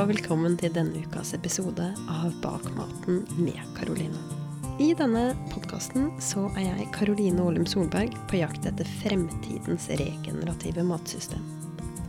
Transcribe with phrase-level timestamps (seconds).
[0.00, 4.16] og velkommen til denne ukas episode av Bakmaten med Karoline.
[4.80, 11.44] I denne podkasten så er jeg Karoline Ålum Solberg på jakt etter fremtidens regenerative matsystem.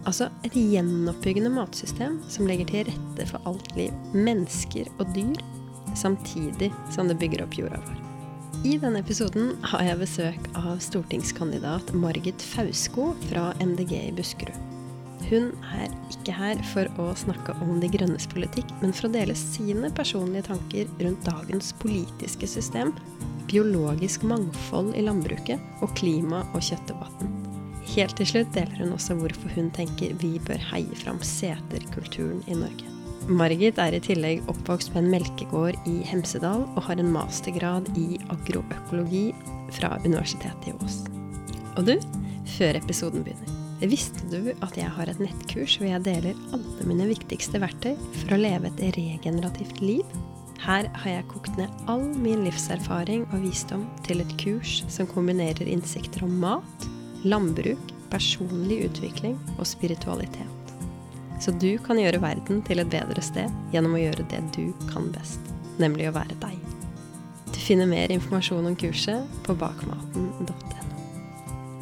[0.08, 5.44] Altså et gjenoppbyggende matsystem som legger til rette for alt liv, mennesker og dyr,
[5.92, 8.02] samtidig som det bygger opp jorda vår.
[8.72, 14.71] I denne episoden har jeg besøk av stortingskandidat Margit Fausko fra MDG i Buskerud.
[15.32, 19.36] Hun er ikke her for å snakke om De grønnes politikk, men for å dele
[19.40, 22.92] sine personlige tanker rundt dagens politiske system,
[23.48, 27.32] biologisk mangfold i landbruket og klima- og kjøttdebatten.
[27.94, 32.60] Helt til slutt deler hun også hvorfor hun tenker vi bør heie fram seterkulturen i
[32.60, 32.92] Norge.
[33.32, 38.20] Margit er i tillegg oppvokst på en melkegård i Hemsedal og har en mastergrad i
[38.34, 39.30] agroøkologi
[39.78, 41.02] fra Universitetet i Ås.
[41.78, 41.96] Og du,
[42.58, 43.61] før episoden begynner.
[43.82, 48.36] Visste du at jeg har et nettkurs hvor jeg deler alle mine viktigste verktøy for
[48.36, 50.06] å leve et regenerativt liv?
[50.62, 55.66] Her har jeg kokt ned all min livserfaring og visdom til et kurs som kombinerer
[55.66, 56.86] innsikter om mat,
[57.26, 57.82] landbruk,
[58.14, 60.76] personlig utvikling og spiritualitet.
[61.42, 65.10] Så du kan gjøre verden til et bedre sted gjennom å gjøre det du kan
[65.16, 65.42] best,
[65.82, 66.60] nemlig å være deg.
[67.50, 70.81] Du finner mer informasjon om kurset på bakmaten.no.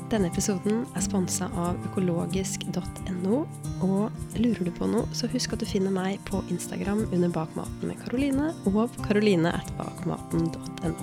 [0.10, 3.46] Denne episoden er sponsa av økologisk.no.
[3.86, 4.10] Og
[4.42, 7.98] lurer du på noe, så husk at du finner meg på Instagram under Bakmaten med
[8.02, 10.94] Karoline og karoline.bakmaten.no.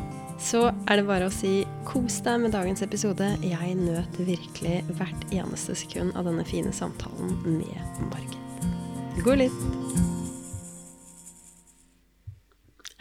[0.42, 3.26] Så er det bare å si kos deg med dagens episode.
[3.46, 7.78] Jeg nøt virkelig hvert eneste sekund av denne fine samtalen med
[8.10, 8.42] Margit.
[9.22, 9.60] God lytt!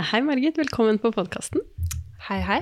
[0.06, 0.53] Hei, Margit.
[0.61, 1.66] Velkommen på podkasten.
[2.30, 2.61] Hei, hei.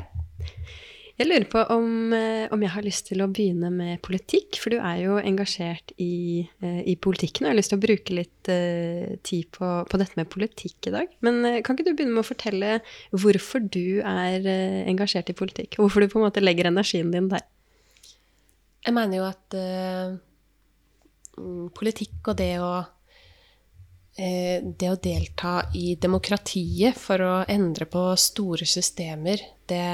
[1.14, 4.74] Jeg lurer på om, eh, om, jeg har lyst til å begynne med politikk, for
[4.74, 7.46] du er jo engasjert i, eh, i politikken.
[7.46, 10.90] Og jeg har lyst til å bruke litt uh, tid på, på, dette med politikk
[10.90, 11.14] i dag.
[11.22, 12.80] Men kan ikke du begynne med å fortelle
[13.14, 14.42] hvorfor du er
[14.90, 15.78] engasjert i politikk?
[15.78, 17.46] Og hvorfor du på en måte legger energien din der?
[18.84, 20.18] Jeg mener jo at uh,
[21.78, 22.74] politikk og det å
[24.14, 29.88] det å delta i demokratiet for å endre på store systemer, det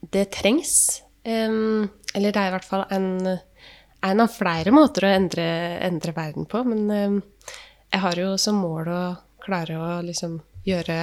[0.00, 1.02] det trengs.
[1.24, 3.10] Eller det er i hvert fall en,
[4.08, 5.46] en av flere måter å endre,
[5.84, 6.62] endre verden på.
[6.64, 7.20] Men
[7.90, 9.02] jeg har jo som mål å
[9.42, 10.98] klare å liksom gjøre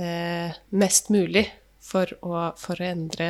[0.00, 1.44] uh, mest mulig
[1.84, 3.28] for å, for å endre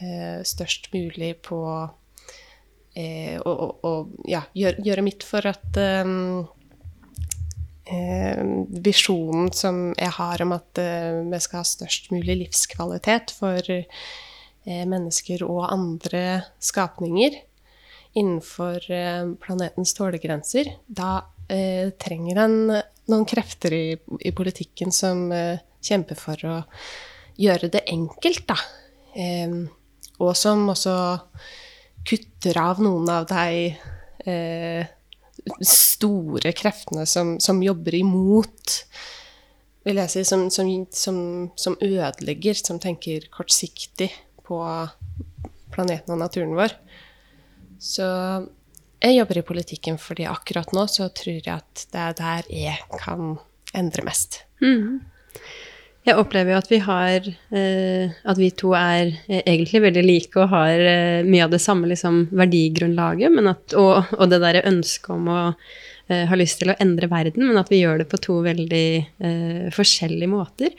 [0.00, 5.78] uh, størst mulig på uh, og, og, og, ja, gjøre, gjøre mitt for at
[7.86, 13.62] visjonen som jeg har om at vi skal ha størst mulig livskvalitet for
[14.66, 17.36] Eh, mennesker og andre skapninger
[18.18, 22.56] innenfor eh, planetens tålegrenser, da eh, trenger en
[23.06, 26.56] noen krefter i, i politikken som eh, kjemper for å
[27.38, 28.58] gjøre det enkelt, da.
[29.14, 29.54] Eh,
[30.18, 30.96] og som også
[32.06, 33.70] kutter av noen av de
[34.26, 34.94] eh,
[35.60, 38.76] store kreftene som, som, jobber imot
[39.86, 41.18] vil jeg si, som, som,
[41.54, 44.10] som ødelegger, som tenker kortsiktig
[44.46, 44.58] på
[45.74, 46.74] planeten og naturen vår.
[47.78, 48.06] Så
[49.02, 52.98] jeg jobber i politikken fordi akkurat nå så tror jeg at det er der jeg
[52.98, 53.36] kan
[53.76, 54.40] endre mest.
[54.62, 55.04] Mm.
[56.06, 60.38] Jeg opplever jo at vi har eh, At vi to er eh, egentlig veldig like
[60.38, 65.14] og har eh, mye av det samme liksom, verdigrunnlaget, at, og, og, det derre ønsket
[65.16, 65.52] om å ha
[66.06, 68.82] har lyst til å endre verden, men at vi gjør det på to veldig
[69.26, 70.70] uh, forskjellige måter.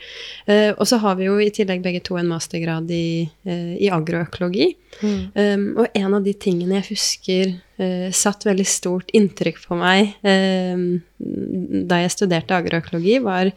[0.48, 4.70] Uh, og så har vi jo i tillegg begge to en mastergrad i, i agroøkologi.
[5.02, 5.20] Mm.
[5.36, 10.16] Um, og en av de tingene jeg husker satt veldig stort inntrykk på meg
[11.18, 13.50] da jeg studerte agroøkologi, var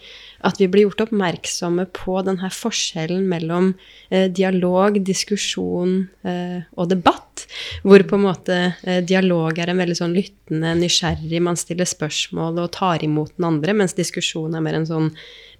[0.45, 3.71] at vi ble gjort oppmerksomme på denne forskjellen mellom
[4.09, 7.45] eh, dialog, diskusjon eh, og debatt.
[7.85, 12.63] Hvor på en måte eh, dialog er en veldig sånn lyttende, nysgjerrig, man stiller spørsmål
[12.63, 15.12] og tar imot den andre, mens diskusjon er mer en sånn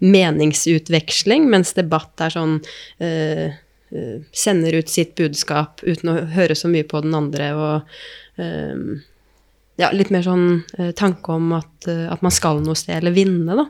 [0.02, 2.58] meningsutveksling, mens debatt er sånn
[2.98, 3.52] eh,
[3.94, 8.31] eh, Sender ut sitt budskap uten å høre så mye på den andre og eh,
[9.82, 10.46] ja, litt mer sånn
[10.78, 13.66] eh, tanke om at, eh, at, man skal noe sted, eller vinne, da.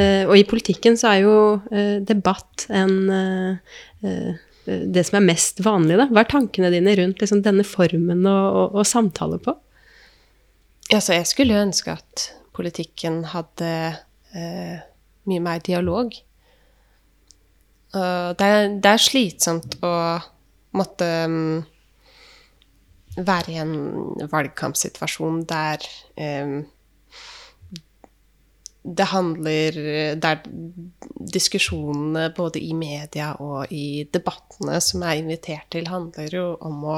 [0.00, 1.34] Eh, og i politikken så er jo
[1.72, 3.76] eh, debatt en eh,
[4.06, 6.04] eh, Det som er mest vanlig, da.
[6.06, 9.56] Hva er tankene dine rundt liksom, denne formen å, samtale på?
[10.92, 13.72] Altså, jeg skulle ønske at politikken hadde
[14.30, 16.14] mye mer dialog.
[17.90, 17.98] Det
[18.46, 19.92] er, det, er, slitsomt å
[20.78, 21.58] måtte um,
[23.16, 23.74] være i en
[24.32, 25.84] valgkampsituasjon der
[26.16, 26.62] eh,
[28.82, 29.76] det handler
[30.18, 30.40] Der
[31.32, 36.82] diskusjonene både i media og i debattene som jeg er invitert til, handler jo om
[36.90, 36.96] å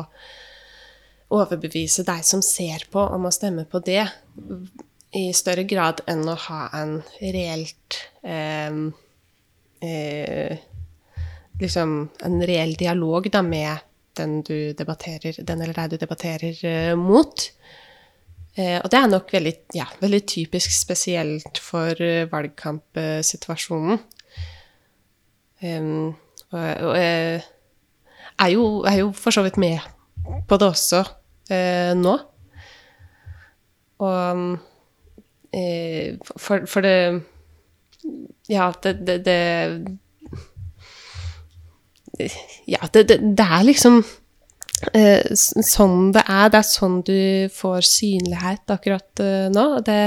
[1.34, 4.06] overbevise deg som ser på, om å stemme på det,
[5.14, 8.78] i større grad enn å ha en reelt eh,
[9.81, 10.62] eh,
[11.55, 11.90] Liksom
[12.26, 13.78] en reell dialog da, med
[14.19, 17.46] den du debatterer, den eller deg du debatterer eh, mot.
[18.55, 23.99] Eh, og det er nok veldig, ja, veldig typisk spesielt for uh, valgkampsituasjonen.
[25.64, 27.40] Og, jeg
[28.38, 29.78] er jo, er jo for så vidt med
[30.49, 31.00] på det også
[31.96, 32.14] nå.
[34.05, 34.43] Og
[35.56, 37.22] uh, for, for, det
[38.50, 39.99] Ja, det, det, det
[42.70, 44.02] Ja, det, det er liksom
[44.93, 46.50] Eh, sånn det er.
[46.52, 49.66] Det er sånn du får synlighet akkurat eh, nå.
[49.87, 49.99] Det,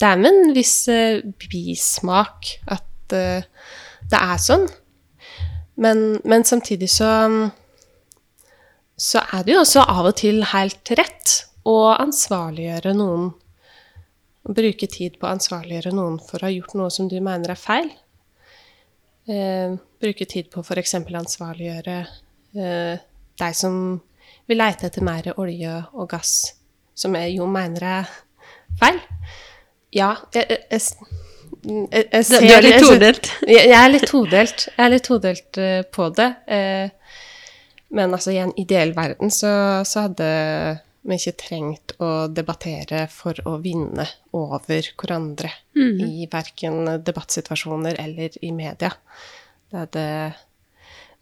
[0.00, 3.44] det, er med en viss eh, bismak at uh,
[4.10, 4.66] det er sånn.
[5.78, 7.10] Men, men, samtidig så
[8.98, 11.34] så er det jo også av og til helt rett
[11.68, 13.28] å ansvarliggjøre noen.
[14.48, 17.60] Bruke tid på å ansvarliggjøre noen for å ha gjort noe som du mener er
[17.60, 17.92] feil.
[20.00, 20.94] Bruke tid på f.eks.
[20.94, 21.98] ansvarliggjøre ansvarliggjøre
[23.38, 23.74] deg som
[24.48, 26.34] vil leite etter mer olje og gass,
[26.96, 28.12] som jeg jo mener er
[28.80, 29.00] feil.
[29.94, 30.82] Ja, jeg, jeg,
[31.68, 33.30] jeg, jeg ser Du er litt todelt?
[33.48, 34.66] Jeg, er litt todelt.
[34.74, 36.28] Jeg er litt todelt uh, på det.
[36.48, 37.24] Uh,
[37.96, 39.50] men altså, i en ideell verden så,
[39.88, 40.28] så hadde
[41.08, 44.04] vi ikke trengt å debattere for å vinne
[44.36, 46.02] over hverandre mm -hmm.
[46.04, 48.92] i verken debattsituasjoner eller i media.
[49.68, 50.04] Det hadde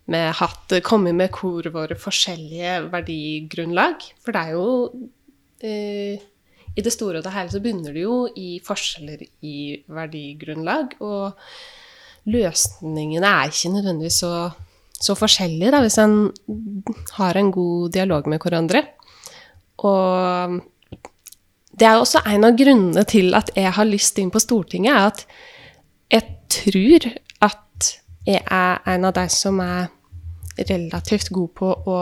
[0.06, 4.04] vi hatt, kommet med hvor våre forskjellige verdigrunnlag.
[4.22, 4.69] For det er jo
[5.66, 6.20] eh,
[6.76, 9.56] I det store og det hele så begynner det jo i forskjeller i
[9.90, 10.94] verdigrunnlag.
[11.02, 11.34] Og
[12.31, 14.32] løsningene er ikke nødvendigvis så,
[14.94, 16.16] så forskjellige da, hvis en
[17.19, 18.84] har en god dialog med hverandre.
[19.82, 20.62] Og
[21.76, 25.10] det er også en av grunnene til at jeg har lyst inn på Stortinget, er
[25.10, 25.26] at
[26.14, 26.22] jeg
[26.52, 27.10] tror
[28.26, 29.87] jeg er en av de som er
[30.58, 32.00] relativt god på å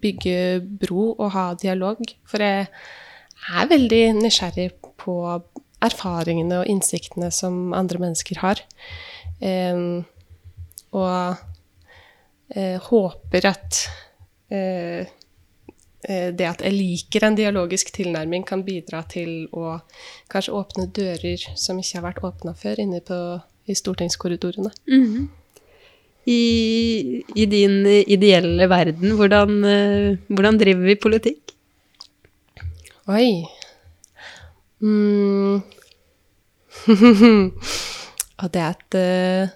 [0.00, 2.00] bygge bro og ha dialog.
[2.28, 2.66] For jeg
[3.50, 5.16] er veldig nysgjerrig på
[5.80, 8.62] erfaringene og innsiktene som andre mennesker har.
[9.40, 10.02] Um,
[10.92, 11.38] og
[12.56, 13.80] uh, håper at
[14.52, 15.06] uh,
[16.10, 19.76] det at jeg liker en dialogisk tilnærming, kan bidra til å
[20.32, 23.18] kanskje åpne dører som ikke har vært åpna før inne på,
[23.70, 24.72] i stortingskorridorene.
[24.90, 25.28] Mm -hmm
[26.24, 31.54] i, i din ideelle verden, hvordan, eh, hvordan, driver vi politikk?
[33.10, 33.46] Oi
[34.80, 35.62] mm.
[38.40, 39.48] Og det er et uh,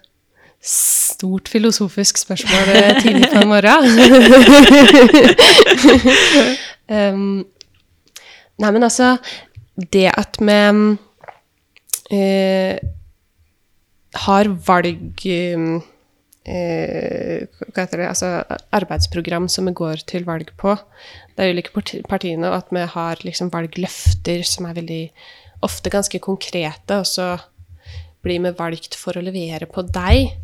[0.64, 3.96] stort filosofisk spørsmål eh, tidlig på morgenen.
[7.14, 7.46] um,
[8.60, 9.16] nei, men altså
[9.76, 10.58] Det at vi
[12.12, 12.76] uh,
[14.14, 15.24] har valg
[15.56, 15.82] um,
[16.44, 18.30] eh, hva heter det, altså
[18.74, 20.76] arbeidsprogram som vi går til valg på.
[21.34, 25.02] Det er ulike partiene, og at vi har liksom valgløfter som er veldig
[25.64, 27.34] ofte ganske konkrete, og så
[28.24, 30.36] blir vi valgt for å levere på deg.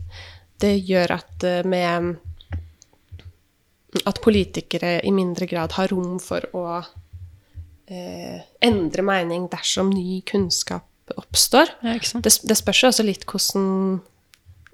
[0.61, 1.85] Det gjør at eh, vi
[4.07, 6.79] At politikere i mindre grad har rom for å
[7.91, 11.73] eh, endre mening dersom ny kunnskap oppstår.
[11.83, 14.01] Ja, det, det spørs jo også litt hvordan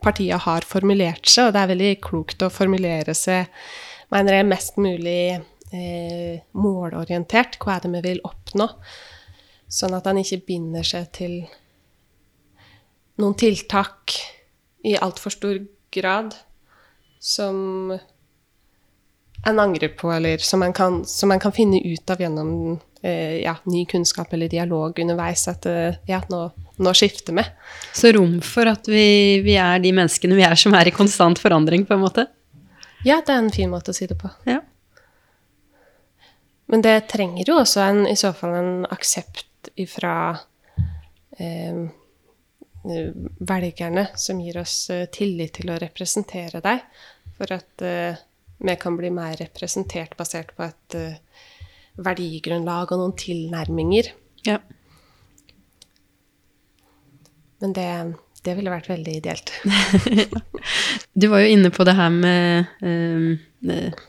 [0.04, 3.48] partiet har formulert seg, og det er veldig klokt å formulere seg
[4.12, 7.58] mener jeg, mest mulig eh, målorientert.
[7.62, 8.68] Hva er det vi vil oppnå?
[9.66, 11.40] Sånn at han ikke binder seg til
[13.20, 14.14] noen tiltak
[14.86, 15.58] i altfor stor
[15.94, 16.36] grad
[17.22, 17.96] som
[19.46, 22.50] en angrer på, eller som man kan, som en kan finne ut av gjennom
[23.02, 25.46] eh, ja, ny kunnskap eller dialog underveis.
[25.48, 27.44] At eh, ja, nå nå skifter vi.
[27.92, 31.40] Så rom for at vi, vi, er de menneskene vi er som er i konstant
[31.40, 32.26] forandring, på en måte?
[33.06, 34.30] Ja, det er en fin måte å si det på.
[34.48, 34.60] Ja.
[36.66, 40.36] Men det trenger jo også en, i så fall en aksept ifra
[41.38, 41.86] eh,
[42.84, 46.82] velgerne, som gir oss eh, tillit til å representere deg,
[47.38, 48.24] for at eh,
[48.58, 51.42] vi kan bli mer representert basert på et uh,
[52.00, 54.12] verdigrunnlag og noen tilnærminger.
[54.46, 54.60] Ja.
[57.60, 57.88] Men det,
[58.44, 59.52] det ville vært veldig ideelt.
[61.20, 63.36] du var jo inne på det her med um,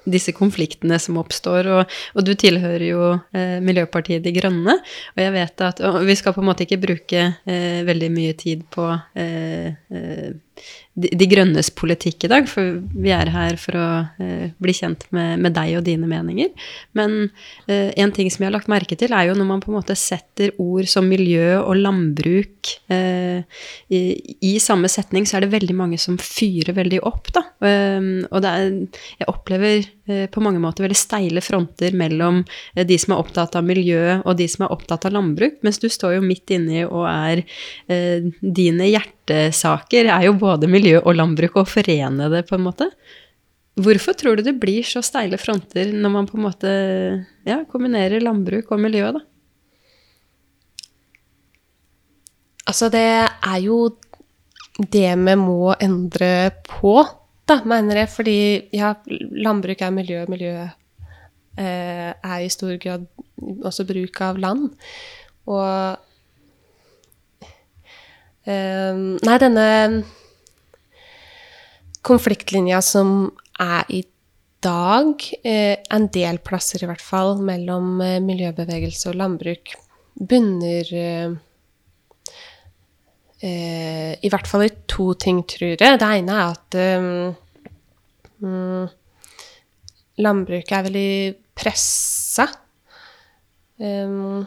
[0.06, 1.70] disse konfliktene som oppstår.
[1.74, 4.78] Og, og du tilhører jo eh, Miljøpartiet De Grønne,
[5.16, 8.66] og jeg vet at Vi skal på en måte ikke bruke eh, veldig mye tid
[8.74, 10.36] på eh, eh,
[10.98, 13.88] de, de, grønnes politikk i dag, for vi er her for å
[14.24, 16.50] eh, bli kjent med, med, deg og dine meninger.
[16.98, 17.30] Men
[17.70, 19.78] eh, en ting som jeg har lagt merke til, er jo når man på en
[19.78, 23.46] måte setter ord som miljø og landbruk eh,
[23.94, 24.02] i,
[24.42, 27.46] i, samme setning, så er det veldig mange som fyrer veldig opp, da.
[27.62, 28.74] Og det er,
[29.22, 32.42] jeg opplever eh, på mange måter veldig steile fronter mellom
[32.76, 35.80] eh, de som er opptatt av miljø, og de som er opptatt av landbruk, mens
[35.84, 37.44] du står jo midt inni og er
[37.88, 42.90] eh, dine hjertesaker er jo både miljø og landbruk, og forene det, på en måte.
[43.78, 46.72] Hvorfor tror du det blir så steile fronter når man på en måte
[47.46, 49.24] ja, kombinerer landbruk og miljø, da?
[52.68, 53.86] Altså, det er jo
[54.78, 57.00] det vi må endre på,
[57.48, 58.12] da, mener jeg.
[58.14, 58.40] Fordi
[58.76, 58.94] ja,
[59.48, 60.54] landbruk er miljø, miljø
[61.58, 63.08] eh, er i stor grad
[63.66, 64.70] også bruk av land.
[65.48, 65.98] Og
[68.48, 69.68] eh, nei, denne
[72.08, 74.04] konfliktlinja som er i
[74.64, 79.76] dag, eh, en del plasser i hvert fall, mellom uh, miljøbevegelse og landbruk,
[80.18, 80.90] bunner
[83.42, 85.80] eh, i hvert fall i to ting, tror jeg.
[85.80, 86.78] Det ene er at
[88.42, 88.88] um,
[90.18, 91.12] landbruket er veldig
[91.58, 92.48] pressa.
[93.78, 94.46] Um,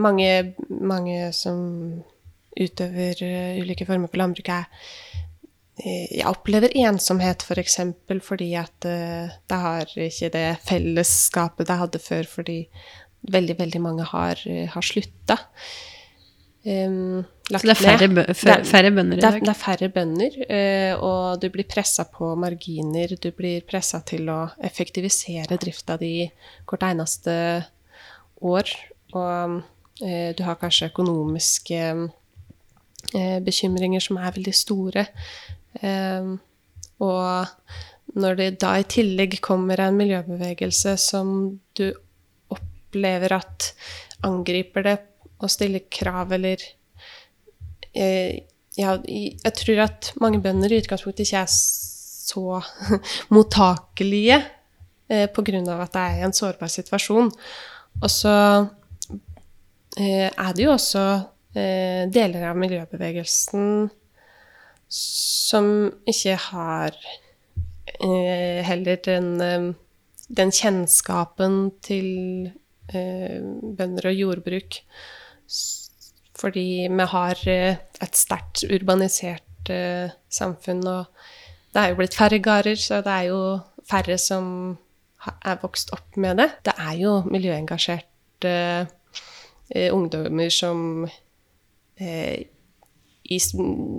[0.00, 1.60] mange, mange som
[2.58, 8.52] utøver uh, ulike former for landbruk, er uh, Jeg opplever ensomhet, f.eks., for eksempel, fordi
[8.58, 12.58] at uh, det har ikke det fellesskapet det hadde før, fordi
[13.30, 14.40] veldig, veldig mange har,
[14.74, 15.36] har slutta.
[16.60, 19.32] Um, Så det er færre, færre, færre, bønder i dag?
[19.32, 20.34] Det er, det er færre bønder,
[21.02, 23.16] og du blir pressa på marginer.
[23.16, 26.28] Du blir pressa til å effektivisere drifta di
[26.68, 27.34] hvert eneste
[28.44, 28.70] år.
[29.16, 29.60] Og
[30.00, 31.80] du har kanskje økonomiske
[33.10, 35.06] Eh, bekymringer som er veldig store.
[35.82, 36.28] Eh,
[37.02, 41.32] og når det da i tillegg kommer en miljøbevegelse som
[41.78, 41.88] du
[42.52, 43.70] opplever at
[44.26, 44.96] angriper det
[45.40, 46.62] og stille krav eller
[47.94, 48.40] eh,
[48.78, 52.60] ja, jeg tror at mange bønder i utgangspunktet ikke er så
[53.34, 54.38] mottakelige
[55.10, 55.62] eh, pga.
[55.82, 57.32] at det er en sårbar situasjon.
[58.02, 58.34] Og så
[59.98, 61.06] eh, er det jo også
[61.54, 63.90] eh, deler av miljøbevegelsen
[64.90, 66.96] som ikke har
[68.00, 69.70] eh, heller den, eh,
[70.28, 72.50] den, kjennskapen til
[72.92, 73.38] eh,
[73.78, 74.80] bønder og jordbruk.
[76.40, 81.04] Fordi vi har eh, et sterkt urbanisert eh, samfunn, og
[81.74, 83.40] det er jo blitt færre gårder, så det er jo
[83.90, 84.46] færre som
[85.44, 86.48] er vokst opp med det.
[86.64, 88.54] Det er jo miljøengasjerte
[89.92, 91.04] ungdommer som
[92.00, 92.48] Eh,
[93.30, 93.38] i,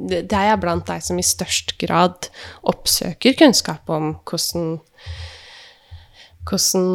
[0.09, 2.27] det er jeg blant de som i størst grad
[2.67, 4.73] oppsøker kunnskap om hvordan,
[6.49, 6.89] hvordan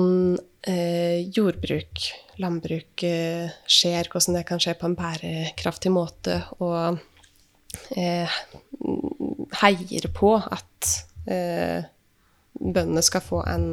[0.68, 2.02] eh, jordbruk,
[2.42, 6.98] landbruk, eh, skjer, hvordan det kan skje på en bærekraftig måte, og
[7.96, 8.40] eh,
[9.62, 10.92] heier på at
[11.30, 11.86] eh,
[12.56, 13.70] bøndene skal få en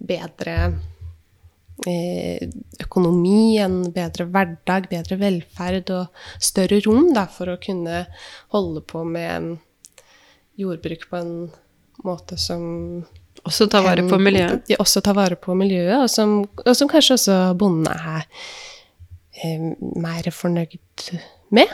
[0.00, 0.56] bedre
[1.88, 2.50] Eh,
[2.82, 8.02] økonomi, en bedre hverdag, bedre velferd og større rom da, for å kunne
[8.52, 9.54] holde på med
[10.60, 11.32] jordbruk på en
[12.04, 13.06] måte som
[13.48, 14.64] Også ta vare på miljøet?
[14.68, 18.26] De også tar vare på miljøet, og som, og som kanskje også bonden er
[19.44, 21.06] eh, mer fornøyd
[21.56, 21.72] med.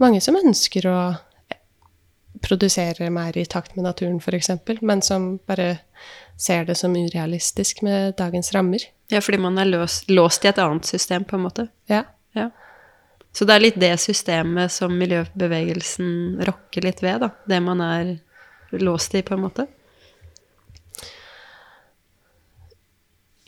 [0.00, 1.00] Mange som ønsker å
[2.40, 5.74] produsere mer i takt med naturen, f.eks., men som bare
[6.40, 8.86] ser det som urealistisk med dagens rammer.
[9.12, 11.66] Ja, fordi man er løs, låst i et annet system, på en måte.
[11.90, 12.04] Ja.
[12.32, 12.48] ja.
[13.36, 17.30] Så det er litt det systemet som miljøbevegelsen rokker litt ved, da.
[17.50, 18.14] Det man er
[18.80, 19.66] låst i, på en måte.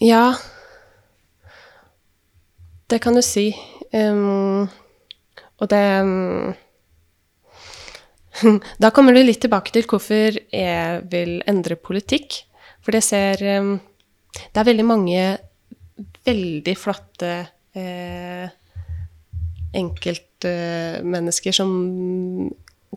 [0.03, 0.35] Ja.
[2.91, 3.53] Det kan du si.
[3.93, 4.67] Um,
[5.61, 6.55] og det um,
[8.83, 12.43] Da kommer du litt tilbake til hvorfor jeg vil endre politikk.
[12.83, 13.77] For det ser um,
[14.35, 15.23] Det er veldig mange
[16.27, 17.31] veldig flotte
[17.79, 18.51] eh,
[19.77, 21.73] enkeltmennesker som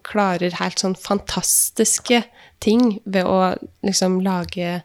[0.06, 2.22] klarer helt sånn fantastiske
[2.64, 4.82] ting ved å liksom lage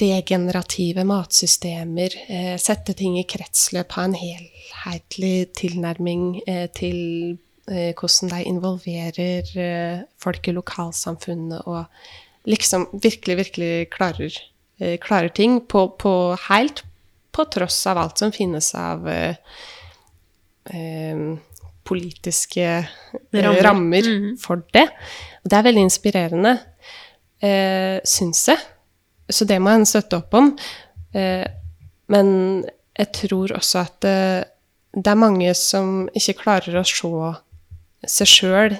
[0.00, 8.32] regenerative matsystemer, eh, sette ting i kretsløp, ha en helhetlig tilnærming eh, til eh, hvordan
[8.32, 11.84] de involverer folk i lokalsamfunnet og
[12.48, 14.32] liksom virkelig, virkelig klarer,
[14.98, 16.82] klarer ting på, på, helt
[17.32, 19.36] på tross av alt som finnes av eh,
[21.84, 22.86] politiske
[23.30, 24.36] rammer, rammer mm -hmm.
[24.40, 24.88] for det.
[25.44, 26.58] Og det er veldig inspirerende,
[27.40, 28.58] eh, syns jeg.
[29.30, 30.52] Så det må en støtte opp om.
[31.14, 31.44] Eh,
[32.12, 32.28] men
[32.98, 34.16] jeg tror også at det,
[34.94, 37.12] det er mange som ikke klarer å se
[38.12, 38.76] seg sjøl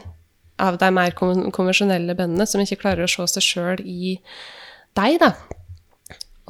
[0.62, 4.18] av de mer konvensjonelle bøndene, som ikke klarer å se seg sjøl i
[4.98, 5.32] deg, da.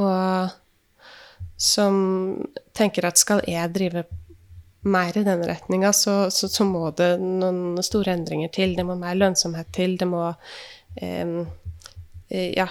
[0.03, 0.59] Og
[1.63, 1.95] som
[2.75, 4.05] tenker at skal jeg drive
[4.83, 8.75] mer i den retninga, så, så, så, må det noen store endringer til.
[8.75, 9.97] Det må mer lønnsomhet til.
[10.01, 10.29] Det må
[10.99, 11.43] eh,
[12.33, 12.69] Ja.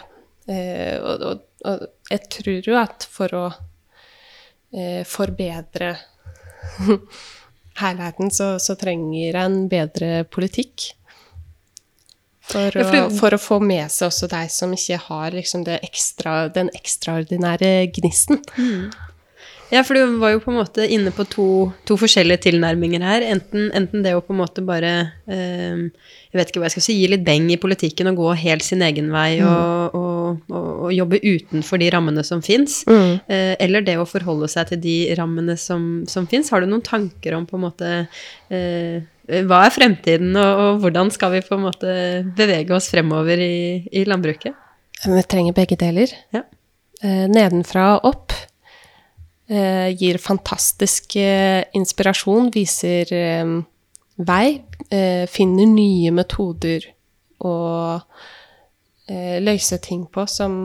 [0.51, 3.43] Eh, og, og, og, jeg tror jo at for å
[4.75, 5.93] eh, forbedre
[7.83, 10.91] helheten, så, så trenger en bedre politikk.
[12.51, 16.71] For, å, for, å, få med seg også deg som ikke har liksom ekstra, den
[16.75, 18.41] ekstraordinære gnisten.
[18.57, 18.89] Mm.
[19.71, 21.45] Ja, for du var jo på en måte inne på to,
[21.87, 23.23] to forskjellige tilnærminger her.
[23.23, 24.91] Enten, enten, det å på en måte bare
[25.31, 25.85] eh,
[26.27, 28.67] Jeg vet ikke hva jeg skal si, gi litt beng i politikken og gå helt
[28.67, 29.47] sin egen vei mm.
[29.47, 29.95] og,
[30.31, 32.81] og, og, og, jobbe utenfor de rammene som fins.
[32.89, 33.19] Mm.
[33.27, 36.51] Eh, eller det å forholde seg til de rammene som, som fins.
[36.53, 37.91] Har du noen tanker om på en måte
[38.51, 39.03] eh,
[39.47, 41.95] hva er fremtiden, og, og, hvordan skal vi på en måte
[42.37, 44.57] bevege oss fremover i, i landbruket?
[45.05, 46.13] Vi trenger begge deler.
[46.35, 46.45] Ja.
[47.01, 48.37] Eh, nedenfra og opp.
[49.51, 53.59] Eh, gir fantastisk eh, inspirasjon, viser eh,
[54.21, 54.45] vei,
[55.31, 56.83] finner nye metoder
[57.47, 57.53] å
[57.95, 58.29] eh,
[59.09, 60.61] løse ting på som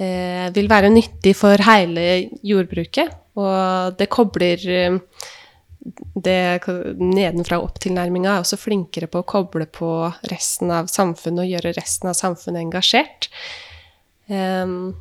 [0.00, 2.04] vil være nyttig for hele
[2.46, 3.10] jordbruket.
[3.36, 4.62] Og det kobler
[5.80, 6.60] det
[7.00, 9.90] nedenfra og opp-tilnærminga er også flinkere på å koble på
[10.30, 13.30] resten av samfunnet og gjøre resten av samfunnet engasjert.
[14.28, 14.92] Um,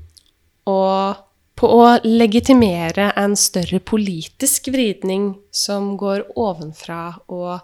[0.69, 1.19] og
[1.59, 7.59] på å legitimere en større politisk vridning som går ovenfra og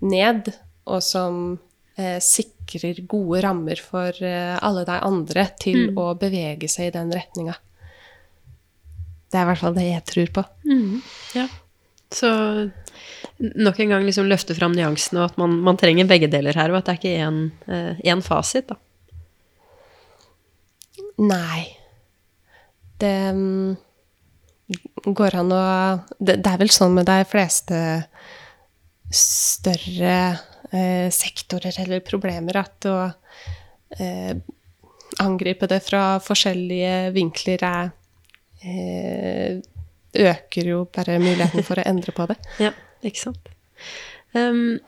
[0.00, 0.48] ned,
[0.88, 1.58] og som
[2.00, 2.63] eh, sikrer
[3.10, 6.00] gode rammer for eh, alle de andre til mm.
[6.00, 7.56] å bevege seg i den retninga.
[9.30, 10.44] Det er i hvert fall det jeg tror på.
[10.70, 10.98] Mm.
[11.34, 11.46] Ja.
[12.14, 12.30] Så
[13.38, 16.70] nok en gang liksom løfte fram nyansene, og at man, man, trenger begge deler her,
[16.70, 18.78] og at det er ikke én eh, fasit, da.
[21.18, 21.64] Nei.
[23.02, 23.74] Det um,
[25.04, 25.64] går an å
[26.18, 27.78] det, det, er vel sånn med de fleste
[29.14, 30.14] større
[30.74, 32.98] eh, sektorer eller problemer at å
[33.98, 34.34] eh,
[35.22, 37.92] angripe det fra forskjellige vinkler er
[38.64, 39.60] eh,
[40.14, 42.38] øker jo bare muligheten for å endre på det.
[42.66, 43.50] ja, ikke sant.
[44.34, 44.80] Um,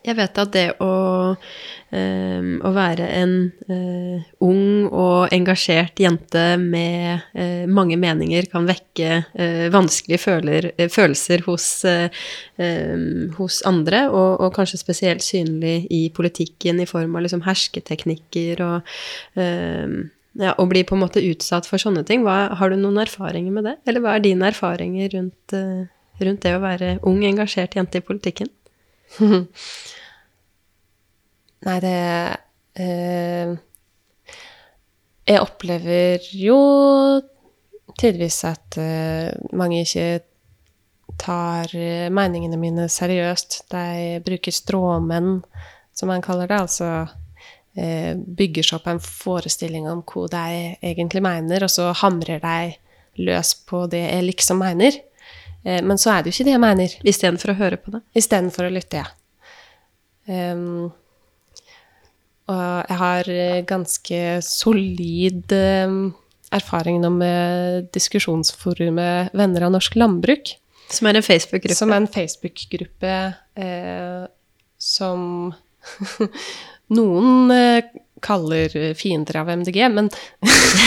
[0.00, 0.92] jeg vet at det å,
[1.36, 3.32] um, å være en
[3.68, 11.44] uh, ung og engasjert jente med uh, mange meninger kan vekke uh, vanskelige føler, følelser
[11.44, 17.44] hos, um, hos andre, og, og, kanskje spesielt synlig i politikken i form av liksom
[17.44, 18.96] hersketeknikker og
[20.40, 22.22] ja, Å bli på en måte utsatt for sånne ting.
[22.22, 23.72] Hva, har du noen erfaringer med det?
[23.90, 25.54] Eller hva er dine erfaringer rundt,
[26.22, 28.52] rundt det å være ung, engasjert jente i politikken?
[31.66, 31.96] Nei, det
[32.80, 33.50] eh,
[35.28, 36.58] Jeg opplever jo
[38.00, 40.22] tidvis at eh, mange ikke
[41.20, 41.68] tar
[42.14, 43.66] meningene mine seriøst.
[43.68, 45.42] De bruker stråmenn,
[45.92, 46.60] som man kaller det.
[46.64, 46.88] altså
[47.78, 52.72] Eh, bygger seg opp en forestilling om hva de egentlig mener, og så hamrer de
[53.22, 54.98] løs på det jeg liksom mener.
[55.64, 56.96] Eh, men så er det jo ikke det jeg mener.
[57.12, 58.02] Istedenfor å høre på det?
[58.18, 59.10] Istedenfor å lytte, ja.
[60.30, 60.90] Um,
[62.50, 66.00] og jeg har eh, ganske solid um,
[66.54, 70.54] erfaring nå med diskusjonsforumet Venner av norsk landbruk.
[70.90, 71.78] Som er en Facebook-gruppe?
[71.78, 73.16] Som er en Facebook-gruppe
[73.62, 74.24] eh,
[74.80, 75.52] som
[76.96, 77.90] Noen eh,
[78.22, 80.10] kaller fiender av MDG, men,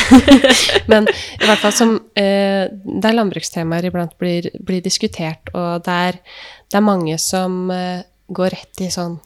[0.92, 6.20] men i hvert fall som eh, Der landbrukstemaer iblant blir, blir, diskutert, og der
[6.74, 8.02] det er mange som eh,
[8.34, 9.20] går rett i sånn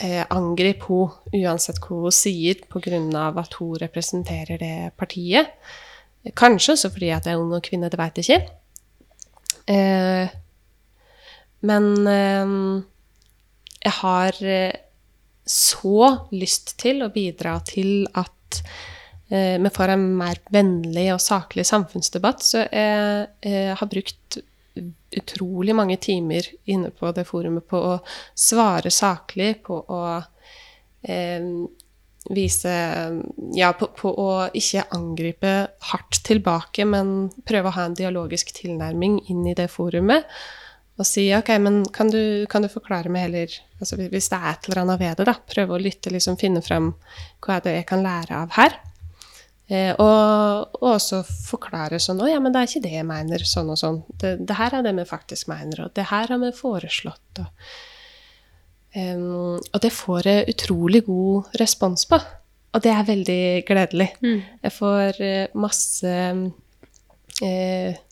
[0.00, 2.98] eh, Angrip henne uansett hva hun sier, pga.
[3.30, 5.54] at hun representerer det partiet.
[6.34, 8.56] Kanskje også fordi at jeg er ung og kvinne, det veit jeg ikke.
[9.70, 10.34] Eh,
[11.62, 12.56] men eh,
[13.84, 14.42] jeg har
[15.44, 18.62] så lyst til å bidra til at
[19.28, 22.44] eh, vi får en mer vennlig og saklig samfunnsdebatt.
[22.46, 24.40] Så jeg, jeg, har brukt
[25.12, 27.98] utrolig mange timer inne på det forumet på å
[28.38, 30.02] svare saklig, på å
[31.02, 31.52] eh,
[32.30, 32.72] vise
[33.58, 35.52] Ja, på, på, å ikke angripe
[35.90, 40.28] hardt tilbake, men prøve å ha en dialogisk tilnærming inn i det forumet.
[41.02, 44.48] Og si ok, men kan du, kan du forklare meg heller altså Hvis det er
[44.52, 46.92] et eller annet ved det, da, prøve å lytte, liksom finne frem
[47.42, 48.76] hva er det jeg kan lære av her.
[49.72, 53.44] Eh, og, og, også forklare sånn Å ja, men det er ikke det jeg mener,
[53.48, 53.98] sånn og sånn.
[54.20, 57.42] Det, det her er det vi faktisk mener, og det her har vi foreslått.
[57.42, 57.74] Og,
[58.94, 62.20] um, og det får jeg utrolig god respons på.
[62.72, 64.08] Og det er veldig gledelig.
[64.22, 64.38] Mm.
[64.62, 66.14] Jeg får uh, masse
[67.42, 68.02] uh,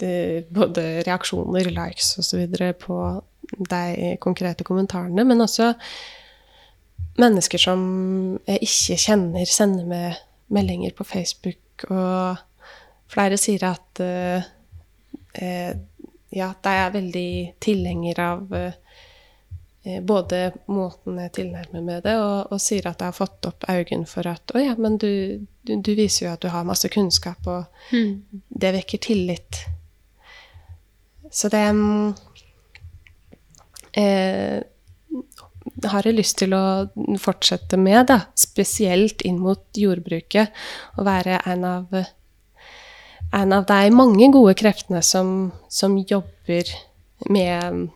[0.00, 2.46] det, både reaksjoner, likes osv.
[2.82, 3.00] på
[3.70, 5.72] de konkrete kommentarene, men også
[7.20, 7.82] mennesker som
[8.46, 12.36] jeg ikke kjenner, sender meg meldinger på Facebook, og
[13.10, 14.46] flere sier at uh,
[16.36, 17.30] ja, de er veldig
[17.62, 18.72] tilhenger av uh,
[20.02, 24.08] både måten jeg tilnærmer med det, og, og, sier at jeg har fått opp øynene
[24.10, 27.46] for at Å ja, men du, du, du, viser jo at du har masse kunnskap,
[27.46, 28.42] og mm.
[28.50, 29.62] det vekker tillit.
[31.36, 31.64] Så det
[34.00, 34.62] eh,
[35.84, 36.88] har jeg lyst til å
[37.20, 38.22] fortsette med, da.
[38.38, 40.54] Spesielt inn mot jordbruket.
[40.96, 41.92] Å være en av,
[43.36, 46.72] en av de mange gode kreftene som, som jobber
[47.32, 47.90] med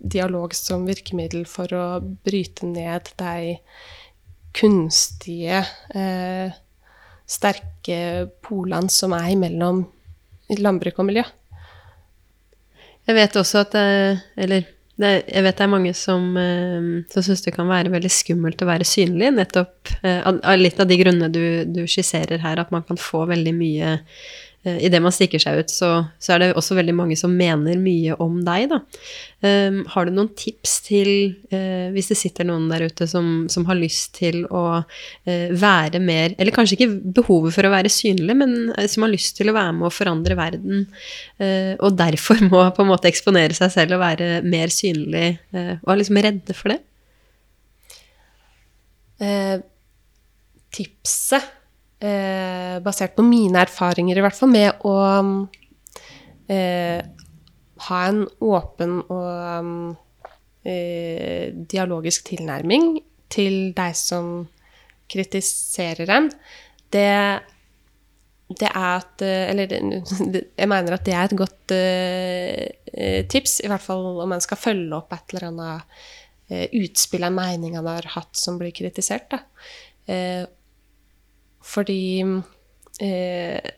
[0.00, 3.56] dialog som virkemiddel for å bryte ned de
[4.56, 6.52] kunstige, eh,
[7.30, 9.84] sterke polene som er mellom
[10.50, 11.28] landbruk og miljø.
[13.10, 13.74] Jeg vet også at
[14.38, 14.68] Eller
[15.00, 18.60] det, jeg vet det er mange som, eh, som syns det kan være veldig skummelt
[18.60, 22.72] å være synlig, nettopp eh, av litt av de grunnene du, du skisserer her, at
[22.74, 23.94] man kan få veldig mye
[24.60, 25.88] Idet man stikker seg ut, så,
[26.20, 28.80] så, er det også veldig mange som mener mye om deg, da.
[29.40, 31.08] Um, har du noen tips til,
[31.48, 35.96] uh, hvis det sitter noen der ute som, som har lyst til å uh, være
[36.04, 39.48] mer Eller kanskje ikke behovet for å være synlig, men uh, som har lyst til
[39.48, 40.84] å være med og forandre verden,
[41.80, 46.00] og derfor må på en måte eksponere seg selv og være mer synlig, og er
[46.02, 46.80] liksom redde for det?
[50.72, 51.59] tipset
[52.00, 54.96] eh, basert på mine erfaringer i hvert fall, med å
[56.50, 57.00] eh,
[57.86, 59.70] ha en åpen og
[60.64, 62.98] eh, dialogisk tilnærming
[63.30, 64.48] til deg som
[65.10, 66.28] kritiserer en,
[66.90, 67.08] det,
[68.50, 73.70] det er at eh, Eller jeg mener at det er et godt eh, tips, i
[73.70, 76.00] hvert fall om en skal følge opp et eller annet
[76.50, 79.30] uh, utspill, av mening han har hatt som blir kritisert.
[79.30, 79.38] Da.
[81.62, 82.22] Fordi
[83.00, 83.70] eh,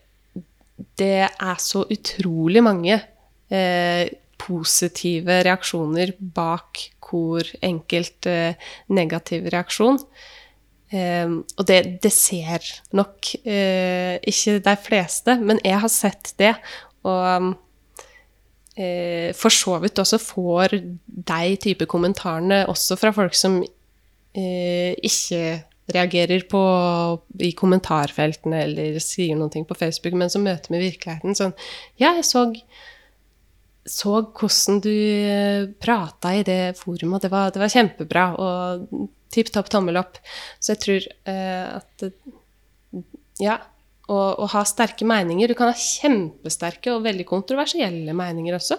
[0.99, 2.97] det er så utrolig mange
[3.51, 4.05] eh,
[4.43, 8.55] positive reaksjoner bak hvor enkelt eh,
[8.91, 9.99] negativ reaksjon.
[10.93, 16.53] Eh, og det, det, ser nok eh, ikke de fleste, men jeg har sett det.
[17.07, 17.53] Og
[18.77, 23.61] eh, for så vidt også får de type kommentarene også fra folk som
[24.33, 25.39] ikke
[25.91, 26.61] reagerer på
[27.43, 31.51] i kommentarfeltene eller sier noe på Facebook, men som møter med virkeligheten sånn
[31.99, 32.45] Ja, jeg så,
[33.89, 38.29] så hvordan du eh, prata i det forumet, det var, det var kjempebra.
[38.39, 40.19] Og tipp topp tommel opp.
[40.61, 42.09] Så jeg tror eh, at
[43.41, 43.59] Ja.
[44.13, 45.47] Å ha sterke meninger.
[45.47, 48.75] Du kan ha kjempesterke og veldig kontroversielle meninger også.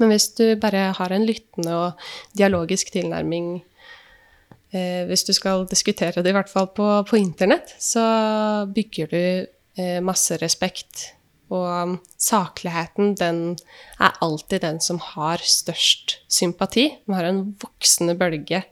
[0.00, 2.02] Men hvis du bare har en lyttende og
[2.36, 3.60] dialogisk tilnærming
[4.72, 8.02] eh, hvis du skal diskutere det, i hvert fall på, på internett, så
[8.72, 9.24] bygger du
[9.78, 11.12] eh, masse respekt.
[11.52, 13.40] Og um, sakligheten, den
[14.00, 16.86] er alltid den som har størst sympati.
[17.04, 18.62] Vi har en voksende bølge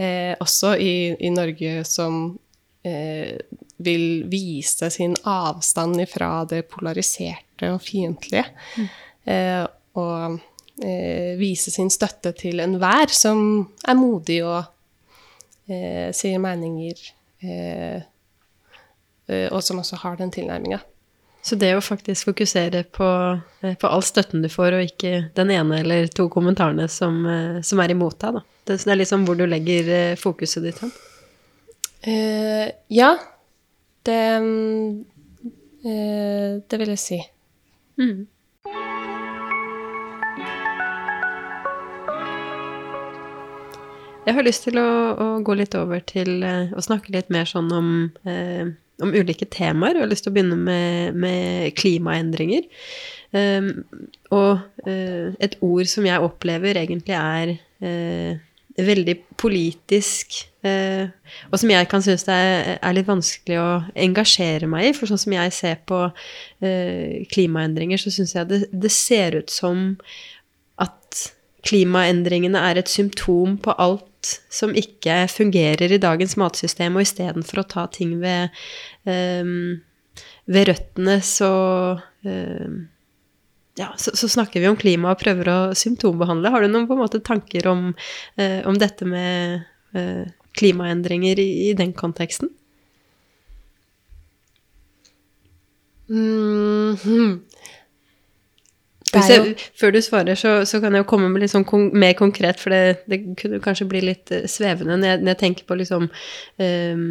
[0.00, 2.38] eh, også i, i, Norge som
[2.82, 3.36] eh,
[3.78, 8.46] vil vise sin avstand ifra det polariserte og fiendtlige.
[8.74, 8.90] Mm.
[9.30, 9.64] Eh,
[10.00, 10.40] og
[10.82, 14.64] eh, vise sin støtte til enhver som er modig og
[15.70, 17.00] eh, sier meninger,
[17.42, 18.02] eh,
[19.30, 20.80] eh, og som også har den tilnærminga.
[21.42, 23.06] Så det å faktisk fokusere på,
[23.62, 27.60] eh, på, all støtten du får, og ikke den ene eller to kommentarene som, eh,
[27.64, 28.44] som er imot deg, da.
[28.68, 30.92] Det, det er liksom hvor du legger fokuset ditt hen?
[32.00, 33.14] Uh, ja.
[34.08, 35.00] Det uh,
[36.64, 37.18] Det vil jeg si.
[38.00, 38.28] Mm.
[44.30, 47.48] Jeg har lyst til å, å gå litt over til uh, å snakke litt mer
[47.50, 47.88] sånn om,
[48.30, 48.68] eh,
[49.02, 49.98] om ulike temaer.
[49.98, 52.68] Jeg har lyst til å begynne med, med klimaendringer.
[53.34, 53.72] Eh,
[54.30, 57.56] og eh, et ord som jeg opplever egentlig er
[58.78, 61.10] veldig politisk, eh,
[61.50, 63.68] og som jeg kan synes det er, er, litt vanskelig å
[64.06, 64.94] engasjere meg i.
[64.96, 69.52] For sånn som jeg ser på eh, klimaendringer, så syns jeg det, det, ser ut
[69.52, 69.92] som
[70.80, 71.24] at
[71.66, 74.06] klimaendringene er et symptom på alt
[74.52, 78.52] som ikke fungerer i dagens matsystem, og istedenfor å ta ting ved,
[79.08, 79.80] um,
[80.50, 81.52] ved røttene, så
[82.26, 82.80] um,
[83.80, 86.50] ja, så, så, snakker vi om klima og prøver å symptombehandle.
[86.52, 87.92] Har du noen måte tanker om,
[88.36, 89.62] eh, om dette med
[89.96, 90.26] eh,
[90.58, 92.50] klimaendringer i, i, den konteksten?
[96.10, 97.38] Mm -hmm.
[99.10, 99.54] Jo...
[99.74, 102.60] Før du svarer, så, så, kan jeg jo komme med litt sånn kon mer konkret,
[102.62, 105.78] for det, det, kunne kanskje bli litt uh, svevende når jeg, når jeg, tenker på
[105.80, 107.02] liksom um,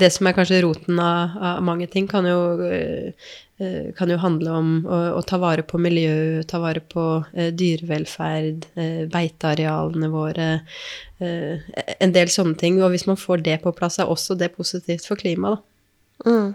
[0.00, 3.30] Det som er kanskje roten av, av mange ting, kan jo uh,
[3.60, 7.48] Eh, kan jo handle om å, å, ta vare på miljø, ta vare på uh,
[7.52, 10.46] dyrevelferd, uh, beitearealene våre,
[11.20, 11.66] eh,
[12.00, 12.78] en del sånne ting.
[12.80, 16.30] Og hvis man får det på plass, er også det positivt for klimaet, da.
[16.30, 16.48] Mm.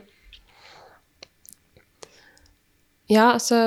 [3.13, 3.61] Ja, altså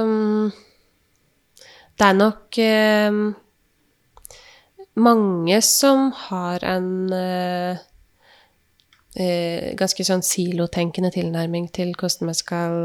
[1.98, 3.20] Det er nok eh,
[5.02, 7.84] mange som har en eh,
[9.78, 12.76] ganske sånn silotenkende tilnærming til hvordan vi skal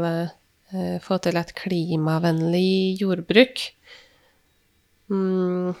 [0.74, 3.60] Eh, få til et klimavennlig jordbruk.
[5.12, 5.74] Mm.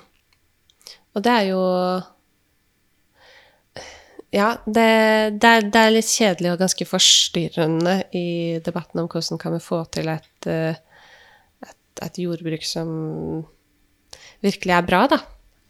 [1.14, 1.62] Og det er jo
[4.34, 9.38] Ja, det, det, er, det, er, litt kjedelig og ganske forstyrrende i debatten om hvordan
[9.38, 10.74] kan vi få til et, eh,
[12.02, 12.88] et, jordbruk som
[14.44, 15.20] virkelig er bra, da.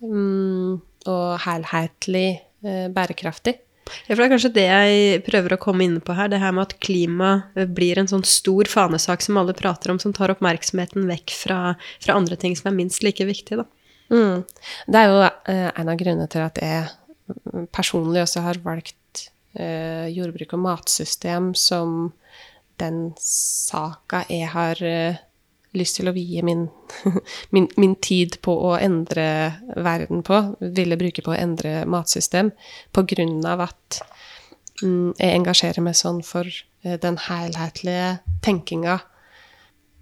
[0.05, 2.29] Mm, og helhetlig
[2.65, 3.59] eh, bærekraftig.
[4.07, 6.31] Ja, for det er kanskje det jeg prøver å komme inn på her.
[6.33, 10.01] Det her med at klima eh, blir en sånn stor fanesak som alle prater om,
[10.03, 11.61] som tar oppmerksomheten vekk fra,
[12.05, 13.69] fra andre ting som er minst like viktige, da.
[14.13, 14.45] Mm.
[14.93, 16.89] Det er jo eh, en av grunnene til at jeg
[17.53, 22.13] mm, personlig også har valgt eh, jordbruk og matsystem som
[22.81, 25.23] den saka jeg har eh,
[25.79, 26.67] lyst til å vie min,
[27.55, 29.27] min, min, tid på å endre
[29.77, 32.53] verden på, ville bruke på å endre matsystem,
[32.95, 34.01] på grunn av at
[34.83, 39.01] mm, jeg engasjerer meg sånn for eh, den helhetlige tenkinga.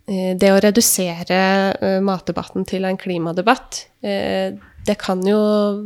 [0.07, 1.41] Eh, det å redusere
[1.75, 3.87] eh, matdebatten til en klimadebatt,
[4.83, 5.39] det kan jo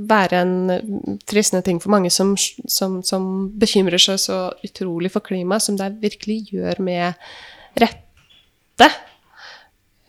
[0.08, 3.26] være en fristende ting for mange som, som, som
[3.60, 7.28] bekymrer seg så utrolig for klima, som det virkelig gjør med
[7.76, 8.88] rette.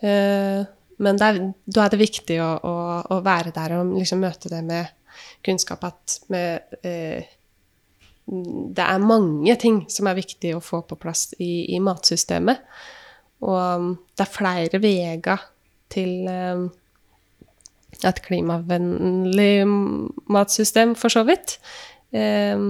[0.00, 0.60] Eh,
[0.98, 2.76] men er, da er det viktig å, å,
[3.14, 4.94] å, være der og liksom møte det med
[5.46, 7.26] kunnskap at med, eh,
[8.28, 12.66] det er mange ting som er viktig å få på plass i, i matsystemet.
[13.46, 15.46] Og det er flere veier
[15.92, 16.66] til eh,
[17.98, 19.64] et klimavennlig
[20.30, 21.56] matsystem, for så vidt.
[22.14, 22.68] Eh,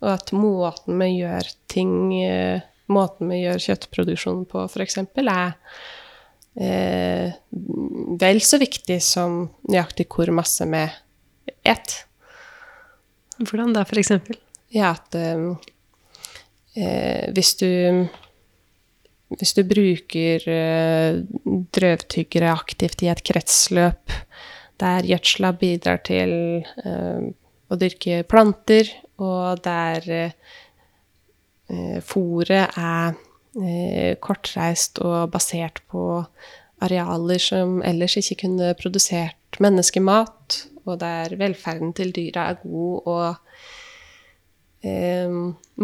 [0.00, 5.52] og at måten vi gjør ting uh, Måten vi gjør kjøttproduksjon på, f.eks., er
[6.58, 7.32] eh,
[8.20, 10.84] vel så viktig som nøyaktig hvor masse vi
[11.68, 11.96] et.
[13.40, 14.38] Hvordan da, eksempel?
[14.74, 15.46] Ja, at eh,
[16.76, 17.70] eh, hvis du
[19.38, 21.20] hvis du bruker eh,
[21.76, 24.10] drøvtyggere aktivt i et kretsløp
[24.80, 26.32] der gjødsla bidrar til
[26.64, 27.30] eh,
[27.70, 28.88] å dyrke planter,
[29.20, 33.26] og der eh, fôret er eh,
[34.22, 36.02] kortreist og basert på
[36.84, 44.86] arealer som ellers ikke kunne produsert menneskemat, og der velferden til dyra er god, og
[44.86, 45.34] eh,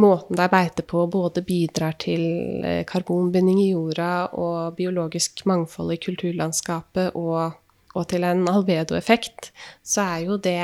[0.01, 2.25] måten de beiter på, både bidrar til
[2.65, 7.59] eh, karbonbinding i jorda og biologisk mangfold i kulturlandskapet og,
[7.95, 9.53] og til en albedoeffekt,
[9.85, 10.61] så er jo det,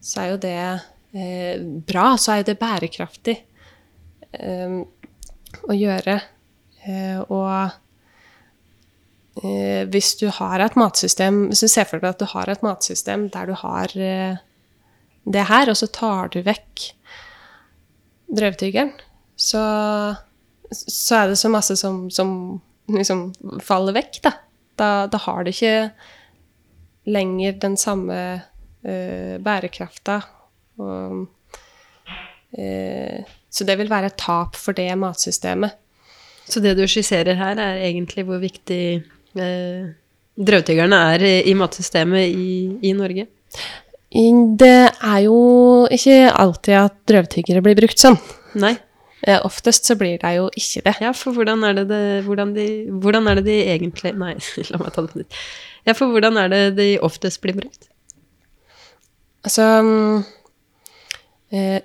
[0.00, 0.58] så er jo det
[1.12, 2.14] eh, bra.
[2.16, 3.38] Så er jo det bærekraftig.
[4.32, 4.86] Um,
[5.68, 6.18] å gjøre.
[6.86, 7.70] Eh, og
[9.42, 12.64] eh, hvis du har et matsystem Hvis du ser for deg at du har et
[12.66, 14.40] matsystem der du har eh,
[15.22, 16.88] det her, og så tar du vekk
[18.34, 18.90] drøvtyggeren,
[19.38, 19.62] så,
[20.72, 22.32] så er det så masse som, som
[22.90, 23.28] liksom
[23.62, 24.32] faller vekk, da.
[24.80, 24.88] da.
[25.12, 25.92] Da, har du ikke
[27.12, 28.18] lenger den samme
[28.86, 30.18] uh, bærekrafta.
[30.82, 31.28] Og
[32.58, 35.76] uh, så det vil være et tap for det matsystemet.
[36.48, 38.82] Så det du skisserer her, er egentlig hvor viktig
[39.38, 39.90] eh,
[40.36, 43.28] drøvtyggerne er i matsystemet i, i, Norge?
[44.12, 45.36] Det er jo
[45.92, 48.18] ikke alltid at drøvtyggere blir brukt sånn.
[48.60, 48.74] Nei.
[49.22, 50.96] Eh, oftest så blir det jo ikke det.
[51.04, 54.34] Ja, for hvordan er det, det hvordan, de, hvordan er det de egentlig Nei,
[54.72, 55.38] la meg ta det på nytt.
[55.86, 57.86] Ja, for hvordan er det de oftest blir brukt?
[59.46, 60.24] Altså mm,
[61.54, 61.80] eh,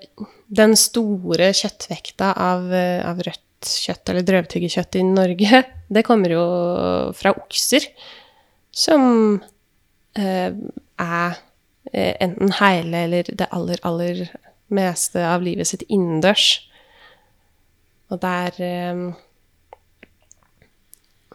[0.47, 5.63] Den store kjøttvekta av, eh, av rødt kjøtt, eller drøvtyggekjøtt i Norge,
[5.95, 6.43] det kommer jo
[7.17, 7.87] fra okser,
[8.71, 9.37] som
[10.15, 11.37] eh, er
[11.91, 14.27] eh, enten hele eller det aller, aller
[14.73, 16.49] meste av livet sitt innendørs.
[18.11, 19.01] Og der eh,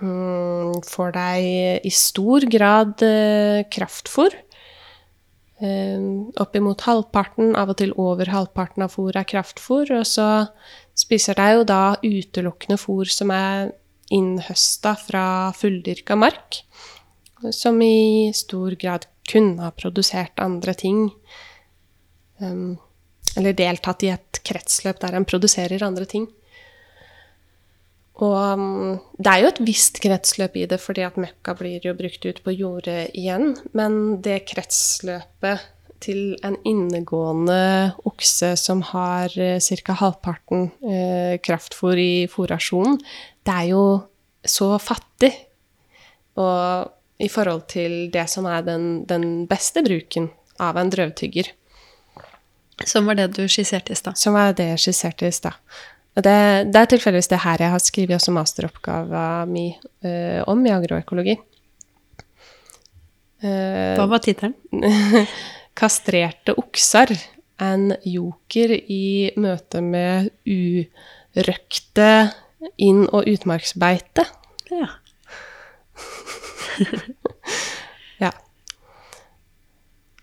[0.01, 4.37] mm, får deg i stor grad eh, kraftfôr.
[5.62, 6.01] Eh,
[6.42, 9.92] oppimot halvparten, av og til over halvparten av fôr er kraftfôr.
[10.01, 10.29] Og så
[10.98, 13.70] spiser de jo da utelukkende fôr som er
[14.12, 16.64] innhøsta fra fulldyrka mark.
[17.55, 21.07] Som i stor grad kunne ha produsert andre ting.
[22.42, 22.79] Um,
[23.38, 26.27] eller deltatt i et kretsløp der en produserer andre ting.
[28.20, 31.94] Og um, det er jo et visst kretsløp i det, fordi at møkka blir jo
[31.96, 33.55] brukt ut på jordet igjen.
[33.72, 35.64] Men det kretsløpet
[36.03, 39.96] til en innegående okse som har uh, ca.
[40.03, 43.01] halvparten uh, kraftfôr i fôrrasjonen,
[43.46, 43.87] det er jo
[44.44, 45.33] så fattig.
[46.37, 51.53] Og i forhold til det som er den, den beste bruken av en drøvtygger.
[52.88, 54.18] Som var det du skisserte i stad?
[54.18, 55.55] Som var det jeg skisserte i stad.
[56.12, 59.72] Det, det, er tilfeldigvis det her jeg har skrevet også masteroppgaven min
[60.05, 61.38] uh, om i agroøkologi.
[63.42, 64.55] Uh, Hva var tittelen?
[65.72, 67.16] 'Kastrerte okser'.
[67.62, 72.09] En joker i møte med urøkte
[72.77, 74.25] inn- og utmarksbeite.
[74.72, 74.88] Ja.
[78.25, 78.33] ja.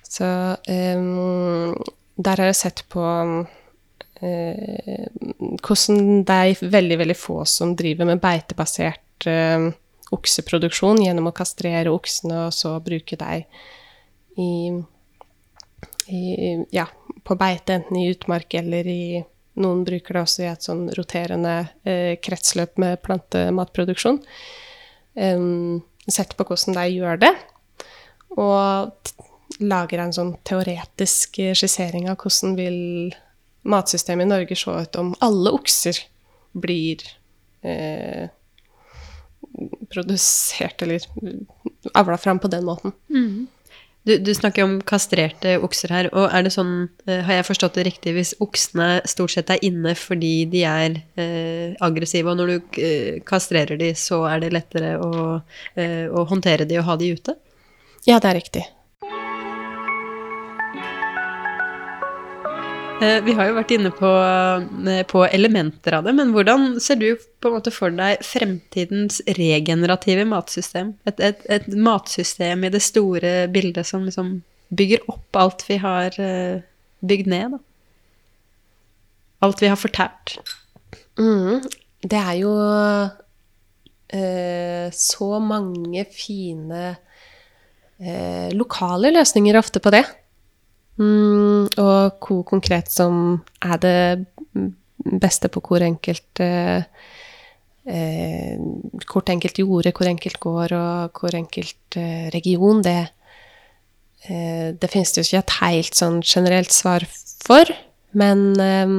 [0.04, 0.28] Så
[0.68, 1.74] um,
[2.20, 3.06] der har jeg sett på
[4.24, 5.08] uh,
[5.64, 9.70] hvordan det er veldig, veldig få som driver med beitebasert eh,
[10.16, 13.46] okseproduksjon gjennom å kastrere oksene og så bruke deg
[14.40, 14.80] i,
[16.08, 16.22] i,
[16.76, 16.88] ja,
[17.24, 19.04] på beite, enten i utmark eller i
[19.60, 21.54] Noen bruker det også i et sånn roterende
[21.84, 24.22] eh, kretsløp med plantematproduksjon.
[25.20, 25.42] Eh,
[26.08, 27.32] sett på hvordan de gjør det,
[28.40, 29.12] og
[29.60, 32.80] lager en sånn teoretisk skissering av hvordan vil
[33.68, 36.00] matsystemet i Norge så ut om alle okser
[36.58, 37.04] blir
[37.62, 38.30] eh,
[39.94, 41.06] produsert eller
[41.94, 42.92] avla fram på den måten.
[43.10, 43.48] Mm.
[44.04, 47.76] Du, du, snakker om kastrerte okser her, og er det sånn, eh, har jeg forstått
[47.78, 52.54] det riktig, hvis oksene stort sett er inne fordi de er eh, aggressive, og når
[52.54, 55.12] du eh, kastrerer de, så er det lettere å,
[55.76, 57.36] eh, å håndtere de og ha de ute?
[58.08, 58.66] Ja, det er riktig.
[63.00, 64.10] Vi har jo vært inne på,
[64.90, 67.08] eh, på, elementer av det, men hvordan ser du
[67.40, 70.94] på en måte for deg fremtidens regenerative matsystem?
[71.10, 76.20] Et, et, et matsystem i det store bildet som liksom bygger opp alt vi har
[76.22, 76.62] eh,
[77.00, 77.64] bygd ned, da.
[79.48, 80.36] Alt vi har fortært.
[81.20, 81.64] Mm,
[82.04, 82.54] det er jo
[84.12, 86.82] eh, så mange fine
[88.00, 90.04] eh, lokale løsninger ofte på det.
[91.00, 94.00] Mm, og hvor konkret som er det
[95.00, 96.84] beste på hvor enkelt eh,
[99.08, 103.08] Hvor enkelt jorde, hvor enkelt går, og hvor enkelt eh, region, det,
[104.28, 107.06] eh, det finnes det jo ikke et helt sånn generelt svar
[107.46, 107.72] for.
[108.12, 108.92] Men eh,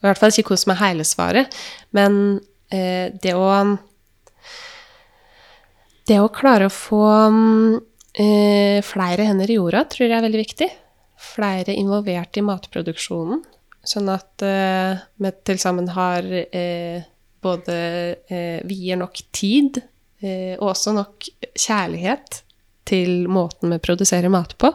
[0.00, 1.56] I hvert fall ikke hva som er hele svaret.
[1.96, 2.40] Men
[2.72, 3.78] eh, det å
[6.10, 7.06] Det å klare å få
[8.12, 10.68] Eh, flere hender i jorda tror jeg er veldig viktig.
[11.20, 13.44] Flere involvert i matproduksjonen.
[13.86, 17.06] Sånn at eh, vi til sammen har eh,
[17.40, 17.76] både
[18.28, 19.80] eh, vier nok tid
[20.20, 22.42] eh, og også nok kjærlighet
[22.90, 24.72] til måten vi produserer mat på.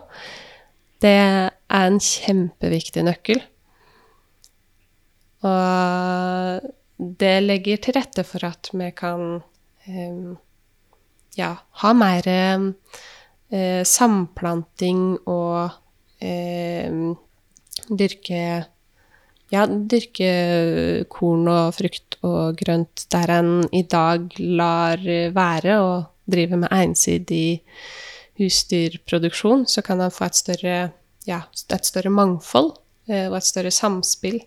[1.04, 3.44] Det er en kjempeviktig nøkkel.
[5.46, 6.72] Og
[7.20, 9.44] det legger til rette for at vi kan
[9.86, 10.32] eh,
[11.38, 11.52] ja,
[11.84, 12.72] ha mer eh,
[13.88, 15.76] samplanting og
[16.24, 16.92] eh,
[17.90, 18.42] dyrke
[19.54, 20.32] ja, dyrke
[21.12, 25.04] korn og frukt og grønt der en i dag lar
[25.36, 25.92] være å
[26.26, 27.62] drive med ensidig
[28.40, 30.80] husdyrproduksjon, så kan en få et større,
[31.28, 32.74] ja, et større mangfold
[33.08, 34.42] eh, og et større samspill.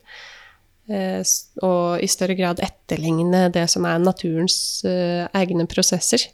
[0.89, 1.23] Eh,
[1.65, 6.29] og i større grad etterligne det som er naturens eh, egne prosesser.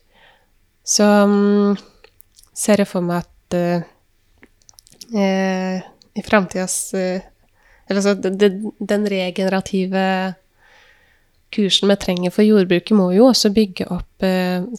[0.85, 1.77] Så um,
[2.55, 3.85] ser jeg for meg at uh,
[5.15, 5.83] uh,
[6.15, 7.21] i framtidas uh,
[7.89, 10.07] Eller altså den, regenerative
[11.55, 14.25] kursen vi trenger for jordbruket, må jo også bygge opp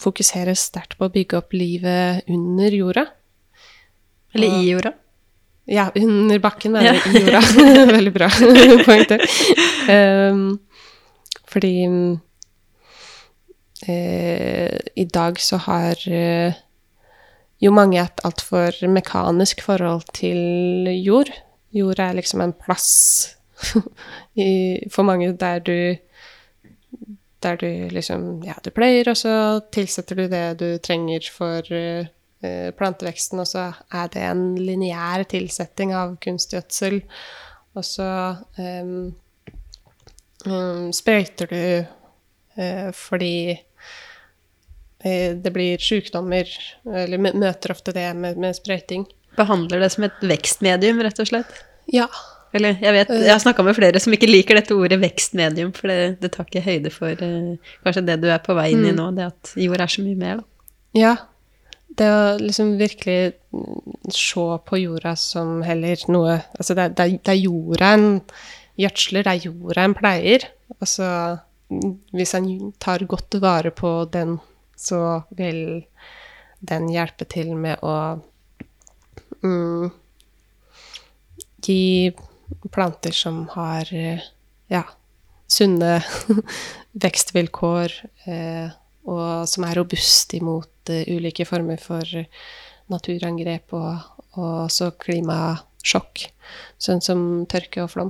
[0.02, 3.04] Fokusere sterkt på å bygge opp livet under jorda.
[4.34, 4.92] Eller i jorda.
[5.70, 7.14] Ja, under bakken, mener jeg.
[7.14, 7.42] i jorda.
[7.96, 8.28] Veldig bra
[8.88, 9.24] poengter.
[9.88, 10.60] Um,
[11.50, 11.86] fordi
[13.88, 16.54] eh, i dag så har eh,
[17.62, 21.32] jo mange et altfor mekanisk forhold til jord.
[21.76, 23.36] Jord er liksom en plass
[24.36, 25.96] i, for mange der du
[27.46, 32.72] der du liksom Ja, du pleier, og så tilsetter du det du trenger for uh,
[32.78, 37.02] planteveksten, og så er det en lineær tilsetting av kunstgjødsel.
[37.76, 38.10] Og så
[38.58, 39.14] um,
[40.48, 41.62] um, sprøyter du
[42.58, 43.60] uh, fordi
[45.06, 46.50] det blir sykdommer,
[46.90, 49.06] eller møter ofte det med, med sprøyting.
[49.38, 51.60] Behandler det som et vekstmedium, rett og slett?
[51.92, 52.08] Ja.
[52.56, 55.92] Eller jeg vet, jeg har snakka med flere som ikke liker dette ordet vekstmedium, for
[55.92, 58.94] det, det tar ikke høyde for uh, kanskje det du er på vei inn i
[58.94, 59.00] mm.
[59.00, 60.70] nå, det at jord er så mye mer, da.
[60.96, 61.16] Ja.
[61.96, 63.36] Det å liksom virkelig
[64.12, 68.08] se på jorda som heller noe Altså, det, det, det er jorda en
[68.80, 70.48] gjødsler, det er jorda en pleier.
[70.80, 71.08] Altså,
[72.16, 72.50] hvis en
[72.84, 74.38] tar godt vare på den,
[74.76, 75.86] så vil
[76.66, 77.96] den hjelpe til med å
[79.44, 79.92] mm,
[81.66, 82.14] gi
[82.74, 84.24] planter som har eh,
[84.72, 84.84] ja,
[85.48, 86.00] sunne
[87.06, 87.96] vekstvilkår,
[88.30, 88.68] eh,
[89.06, 92.10] og som er robuste imot uh, ulike former for
[92.90, 94.00] naturangrep og,
[94.34, 96.24] og også klimasjokk,
[96.82, 98.10] sånn som tørke og flom.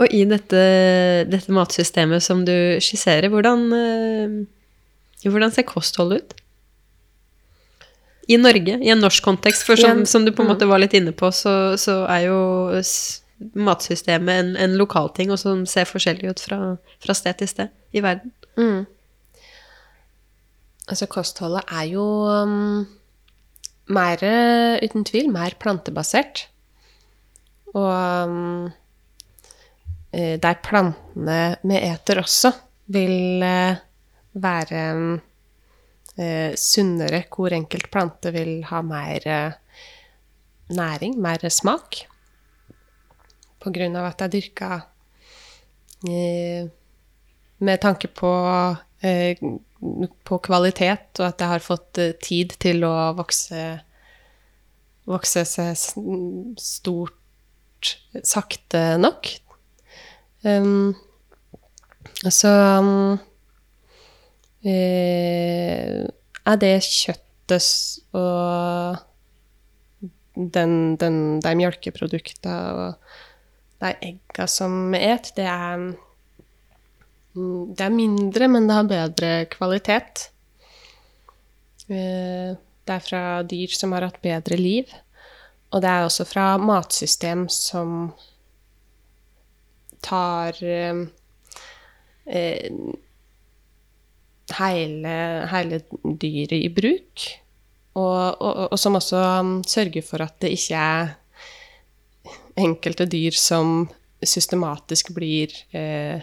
[0.00, 0.62] Og i dette,
[1.30, 3.68] dette matsystemet som du skisserer, hvordan,
[5.28, 6.36] hvordan ser kostholdet ut?
[8.30, 9.66] I Norge, i en norsk kontekst.
[9.66, 12.38] For som, som du på en måte var litt inne på, så, så er jo
[13.56, 16.60] matsystemet en, en lokalting, og som ser forskjellig ut fra,
[17.02, 18.32] fra, sted til sted i verden.
[18.60, 18.84] Mm.
[20.90, 22.86] Altså, kostholdet er jo um,
[23.90, 24.24] mer,
[24.84, 26.46] uten tvil, mer plantebasert.
[27.74, 27.90] Og
[28.26, 28.70] um,
[30.12, 32.52] eh, der plantene vi eter også,
[32.90, 33.78] vil uh,
[34.42, 39.58] være uh, sunnere, hvor enkelt plante vil ha mer eh,
[40.70, 42.02] næring, mer smak
[43.60, 44.70] på grunn av at jeg dyrka
[46.08, 46.68] eh,
[47.60, 48.32] med tanke på,
[49.04, 49.36] eh,
[50.24, 53.64] på kvalitet, og at jeg har fått eh, tid til å vokse,
[55.10, 55.76] vokse seg
[56.60, 57.16] stort
[58.24, 59.28] sakte nok.
[60.44, 60.94] Um,
[62.28, 62.48] så
[62.80, 63.26] um, eh,
[64.64, 67.64] er det kjøttet
[68.12, 68.98] og
[70.34, 72.94] den, den, de melkeproduktene og
[73.80, 75.76] de eggene som vi et, det er
[77.34, 80.30] mm, Det er mindre, men det har bedre kvalitet.
[81.88, 84.90] Eh, det er fra dyr som har hatt bedre liv.
[85.70, 88.12] Og det er også fra matsystem som
[90.02, 91.04] tar eh,
[92.26, 92.72] eh,
[94.58, 95.14] hele,
[95.50, 97.28] hele dyret i bruk.
[97.98, 101.16] Og, og, og, som også um, sørger for at det ikke er
[102.60, 103.88] enkelte dyr som
[104.22, 106.20] systematisk blir eh,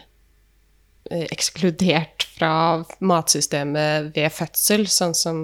[1.10, 5.42] eh, ekskludert fra matsystemet ved fødsel, sånn som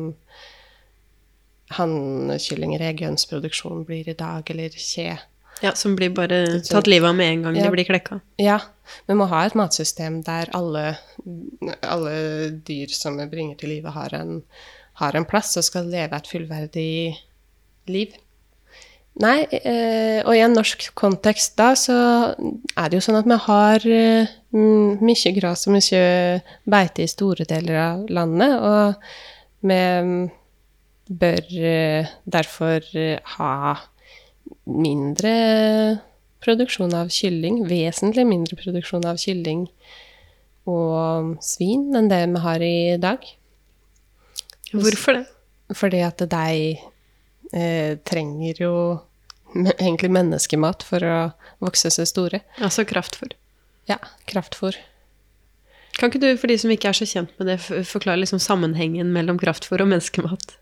[1.74, 5.16] hannkyllinger i eggønsproduksjon blir i dag, eller kje.
[5.64, 8.20] Ja, som blir bare tatt livet av med en gang ja, de blir klekka.
[8.42, 8.60] Ja.
[9.08, 10.98] Vi må ha et matsystem der alle,
[11.88, 12.16] alle
[12.68, 14.42] dyr som vi bringer til livet, har en,
[15.00, 17.16] har en plass og skal leve et fullverdig
[17.88, 18.20] liv.
[19.24, 21.96] Nei, eh, og i en norsk kontekst da, så
[22.34, 26.04] er det jo sånn at vi har eh, mye gras og mye
[26.66, 29.80] beite i store deler av landet, og vi
[31.24, 32.90] bør eh, derfor
[33.38, 33.54] ha
[34.70, 35.34] mindre
[36.44, 39.68] produksjon av kylling, vesentlig mindre produksjon av kylling
[40.70, 43.24] og svin enn det vi har i dag.
[44.74, 45.26] Hvorfor det?
[45.74, 46.78] Fordi at de
[47.54, 48.74] eh, trenger jo
[49.54, 51.18] egentlig menneskemat for å
[51.64, 52.42] vokse seg store.
[52.60, 53.36] Altså kraftfôr?
[53.90, 54.00] Ja,
[54.30, 54.78] kraftfôr.
[56.00, 59.12] Kan ikke du, for de som ikke er så kjent med det, forklare liksom sammenhengen
[59.14, 60.56] mellom kraftfôr og menneskemat?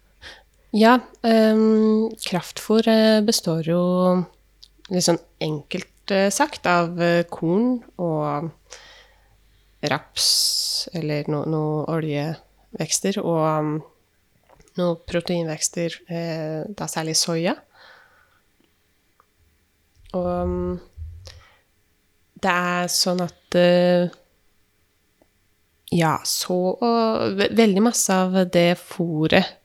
[0.71, 3.79] Ja, um, kraftfôr eh, består jo
[4.87, 8.47] litt sånn enkelt eh, sagt av eh, korn og
[9.91, 10.29] raps
[10.95, 13.75] eller noe no oljevekster og um,
[14.79, 17.57] noen proteinvekster, eh, da særlig soya.
[20.15, 20.75] Og um,
[22.39, 24.07] det er sånn at eh,
[25.91, 29.57] Ja, så og Veldig masse av det fôret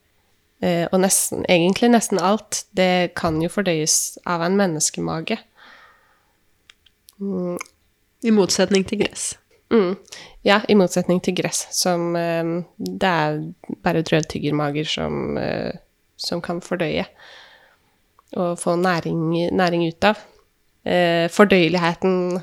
[0.65, 5.37] og nesten, egentlig nesten alt, det kan jo fordøyes av en menneskemage.
[7.21, 7.59] Mm.
[8.25, 9.35] I motsetning til gress.
[9.71, 9.97] Mm.
[10.47, 13.41] Ja, i motsetning til gress, som eh, det er
[13.83, 15.75] bare drøvtyggermager som, eh,
[16.17, 17.07] som kan fordøye
[18.37, 20.21] og få næring, næring ut av.
[20.87, 22.39] Eh, fordøyeligheten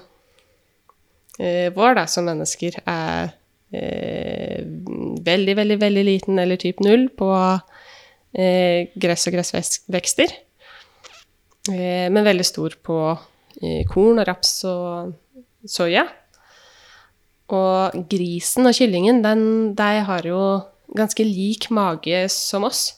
[1.40, 3.32] eh, vår da, som mennesker er
[3.72, 4.64] eh,
[5.24, 7.73] veldig, veldig, veldig liten, eller typ null, på eh,
[8.34, 10.34] gress og gressvekster.
[11.70, 12.98] men veldig stor på
[13.92, 15.14] korn og raps og
[15.70, 16.08] soya.
[17.54, 19.46] Og grisen og kyllingen, den,
[19.78, 20.42] de har jo
[20.98, 22.96] ganske lik mage som oss.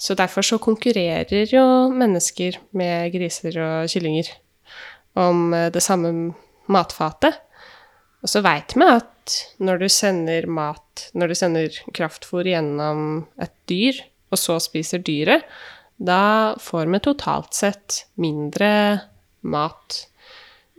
[0.00, 4.30] Så derfor så konkurrerer jo mennesker med griser og kyllinger
[5.20, 6.32] om eh, det samme
[6.70, 7.36] matfatet.
[8.20, 13.54] Og så veit vi at når du sender mat, når du sender kraftfôr gjennom et
[13.70, 14.00] dyr,
[14.30, 15.46] og så spiser dyret,
[16.00, 18.70] da får vi totalt sett mindre
[19.40, 20.04] mat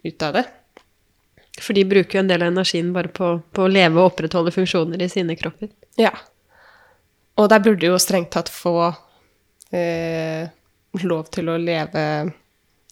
[0.03, 0.45] ut av det.
[1.61, 4.53] For de bruker jo en del av energien bare på, på å leve og opprettholde
[4.55, 5.69] funksjoner i sine kropper.
[5.99, 6.13] Ja.
[7.37, 8.75] Og der burde jo strengt tatt få
[9.75, 10.49] eh,
[11.05, 12.05] lov til å leve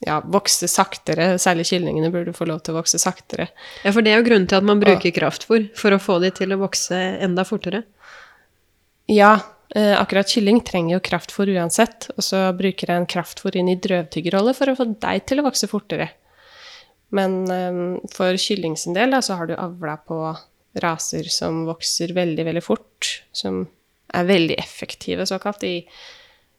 [0.06, 1.34] ja, vokse saktere.
[1.41, 3.50] Særlig kyllingene burde få lov til å vokse saktere.
[3.84, 6.32] Ja, for det er jo grunnen til at man bruker kraftfôr, for å få de
[6.36, 7.84] til å vokse enda fortere.
[9.10, 9.34] Ja,
[9.76, 13.80] eh, akkurat kylling trenger jo kraftfôr uansett, og så bruker jeg en kraftfôr inn i
[13.82, 16.12] drøvtyggerrolle for å få deg til å vokse fortere.
[17.16, 17.82] Men eh,
[18.14, 20.22] for kylling sin del da, så har du avla på
[20.80, 23.64] raser som vokser veldig, veldig fort, som
[24.14, 25.82] er veldig effektive, såkalt, i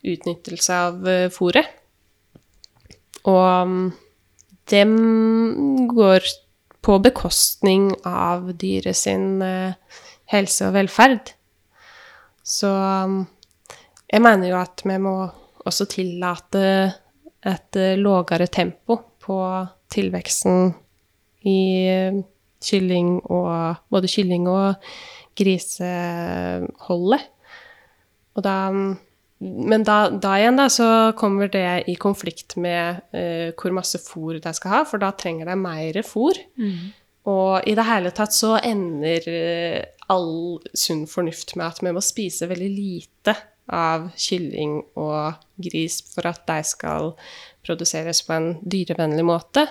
[0.06, 1.79] utnyttelse av uh, fôret.
[3.28, 3.90] Og um,
[4.70, 4.94] dem
[5.90, 6.24] går
[6.80, 9.76] på bekostning av dyret sin uh,
[10.32, 11.34] helse og velferd.
[12.40, 13.22] Så um,
[14.10, 15.14] jeg mener jo at vi må
[15.66, 16.64] også tillate
[17.44, 19.40] et uh, lågere tempo på
[19.92, 20.70] tilveksten
[21.44, 21.60] i
[22.60, 24.74] kylling og Både kylling og
[25.36, 27.22] griseholdet.
[28.36, 28.56] Og da
[29.40, 30.86] men da, da, igjen da, så
[31.16, 35.48] kommer det i konflikt med uh, hvor masse fôr de skal ha, for da trenger
[35.48, 36.36] de mer fôr.
[36.60, 36.90] Mm.
[37.30, 39.80] Og i det hele tatt så ender uh,
[40.12, 43.36] all sunn fornuft med at vi må spise veldig lite
[43.70, 47.12] av kylling og gris for at de skal
[47.64, 49.64] produseres på en dyrevennlig måte,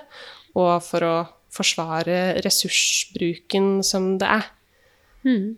[0.58, 1.16] og for å
[1.54, 4.50] forsvare ressursbruken som det er.
[5.26, 5.58] Mm.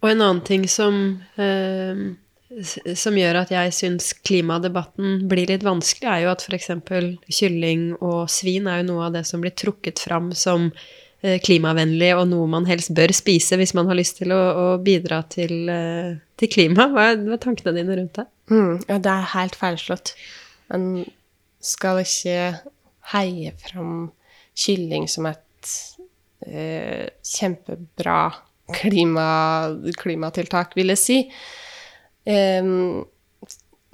[0.00, 6.08] Og en annen ting som, eh, som gjør at jeg syns klimadebatten blir litt vanskelig,
[6.08, 6.72] er jo at f.eks.
[7.28, 10.70] kylling og svin er jo noe av det som blir trukket fram som
[11.20, 14.66] eh, klimavennlig og noe man helst bør spise hvis man har lyst til å, å
[14.82, 16.88] bidra til, eh, til klima.
[16.94, 18.28] Hva er, hva er, tankene dine rundt det?
[18.50, 20.14] Mm, ja, det er helt feilslått.
[20.72, 20.92] Man
[21.60, 22.38] skal ikke
[23.12, 24.10] heie fram
[24.56, 25.74] kylling som et
[26.48, 28.22] eh, kjempebra
[28.74, 29.30] klima,
[30.00, 31.18] klimatiltak, vil jeg si.
[32.28, 33.06] Um,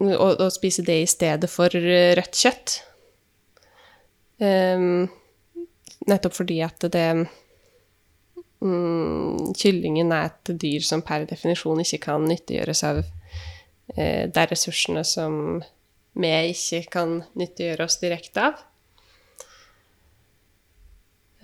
[0.02, 2.80] og, og, spise det i stedet for rødt kjøtt.
[4.42, 5.06] Um,
[6.10, 7.06] nettopp fordi at det
[8.60, 15.06] um, Kyllingen er et dyr som per definisjon ikke kan nyttiggjøres av uh, de ressursene
[15.08, 15.62] som
[16.16, 18.60] vi ikke kan nyttiggjøre oss direkte av.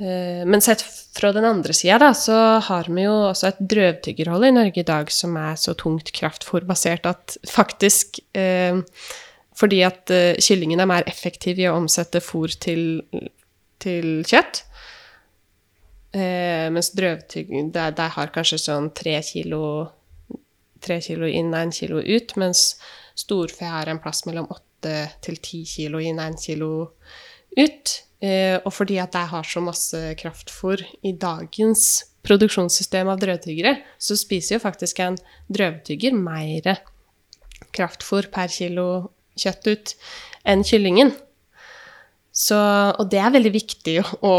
[0.03, 0.83] Eh, men sett
[1.15, 5.13] fra den andre sida, så har vi jo også et drøvtyggerhold i Norge i dag
[5.15, 8.83] som er så tungt kraftfôrbasert at faktisk eh,
[9.55, 13.03] Fordi at eh, kyllingen er mer effektiv i å omsette fôr til,
[13.79, 14.63] til kjøtt.
[16.13, 19.61] Mens drøvtygg de, har kanskje sånn tre kilo,
[20.81, 22.33] tre kilo inn, én kilo ut.
[22.41, 22.65] Mens
[23.17, 27.13] storfe har en plass mellom åtte til ti kilo inn, én kilo ut.
[27.59, 34.15] Eh, og fordi at jeg har så masse kraftfôr i dagens produksjonssystem av drøvtyggere, så
[34.19, 35.19] spiser jo faktisk en
[35.51, 36.79] drøvtygger mer
[37.75, 38.87] kraftfôr per kilo
[39.39, 39.95] kjøtt ut
[40.47, 41.11] enn kyllingen.
[42.33, 44.35] Så, og det er veldig viktig å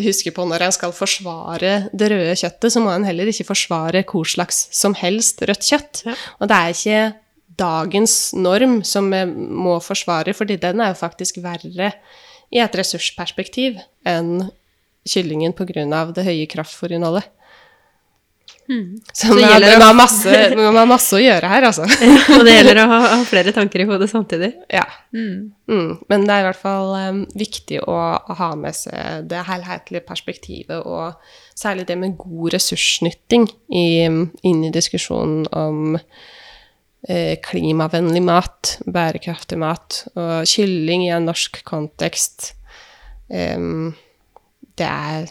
[0.00, 2.72] huske på når en skal forsvare det røde kjøttet.
[2.72, 6.04] Så må en heller ikke forsvare hvor slags som helst rødt kjøtt.
[6.06, 6.14] Ja.
[6.38, 7.02] Og det er ikke
[7.60, 11.92] dagens norm som vi må forsvare, fordi den er jo faktisk verre
[12.52, 13.78] i et ressursperspektiv
[14.08, 14.50] enn
[15.08, 16.12] kyllingen pga.
[16.14, 17.30] det høye kraftfôrinnholdet.
[18.68, 19.00] Mm.
[19.12, 21.84] Så, Så vi, har, å- har masse, har masse å gjøre her, altså.
[22.38, 24.54] Og det gjelder å ha, ha flere tanker i hodet samtidig.
[24.72, 24.86] Ja.
[25.12, 25.50] Mm.
[25.68, 25.90] Mm.
[26.08, 27.98] Men det er i hvert fall um, viktig å
[28.38, 31.12] ha med seg det helhetlige perspektivet, og
[31.60, 35.98] særlig det med god ressursnytting i, inn i diskusjonen om
[37.44, 42.54] klimavennlig mat, bærekraftig mat, og kylling i en norsk kontekst.
[43.28, 43.92] um,
[44.78, 45.28] det, er,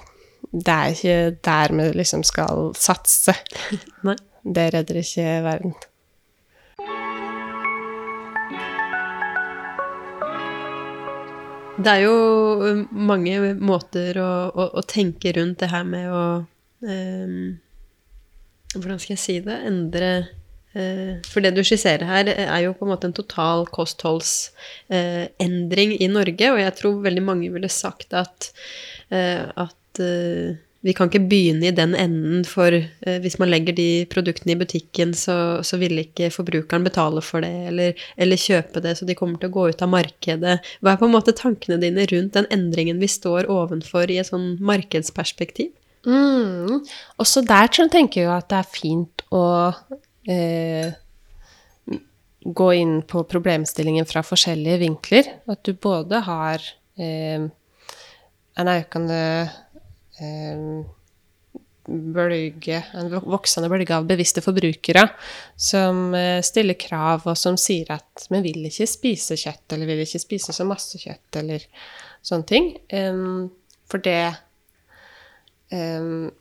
[0.52, 3.34] det er ikke der vi liksom skal satse.
[4.08, 4.20] Nei.
[4.44, 5.74] Det redder ikke verden.
[11.84, 16.24] Det er jo mange måter å, å, å tenke rundt det her med å
[16.86, 17.56] um,
[18.74, 19.56] Hvordan skal jeg si det?
[19.70, 20.30] Endre eh,
[20.74, 26.48] For det du skisserer her, er jo på en måte en total kostholdsendring i Norge,
[26.50, 28.50] og jeg tror veldig mange ville sagt at,
[29.14, 33.76] eh, at eh, vi kan ikke begynne i den enden, for eh, hvis man legger
[33.78, 38.84] de produktene i butikken, så, så vil ikke forbrukeren betale for det, eller, eller kjøpe
[38.84, 40.58] det, så de kommer til å gå ut av markedet.
[40.82, 44.32] Hva er på en måte tankene dine rundt den endringen vi står ovenfor i et
[44.32, 45.72] sånn markedsperspektiv?
[46.04, 46.84] Mm.
[47.22, 49.44] Også der tenker jeg at det er fint å
[50.30, 50.94] eh,
[52.44, 55.30] gå inn på problemstillingen fra forskjellige vinkler.
[55.50, 56.64] At du både har
[57.00, 57.46] eh,
[58.54, 59.22] en økende
[60.20, 60.68] eh,
[61.88, 65.06] bølge, en voksende bølge av bevisste forbrukere
[65.56, 70.04] som eh, stiller krav, og som sier at vi vil ikke spise kjøtt, eller vil
[70.06, 71.66] ikke spise så masse kjøtt, eller
[72.24, 72.72] sånne ting.
[72.94, 73.50] Em,
[73.92, 74.34] for det
[75.74, 76.32] em,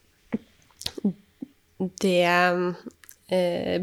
[2.03, 2.66] det eh,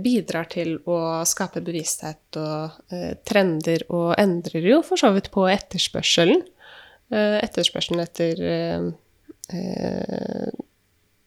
[0.04, 5.48] bidrar til å skape bevissthet og eh, trender, og endrer jo for så vidt på
[5.50, 6.44] etterspørselen.
[7.10, 8.90] Eh, etterspørselen etter eh,
[9.56, 10.50] eh,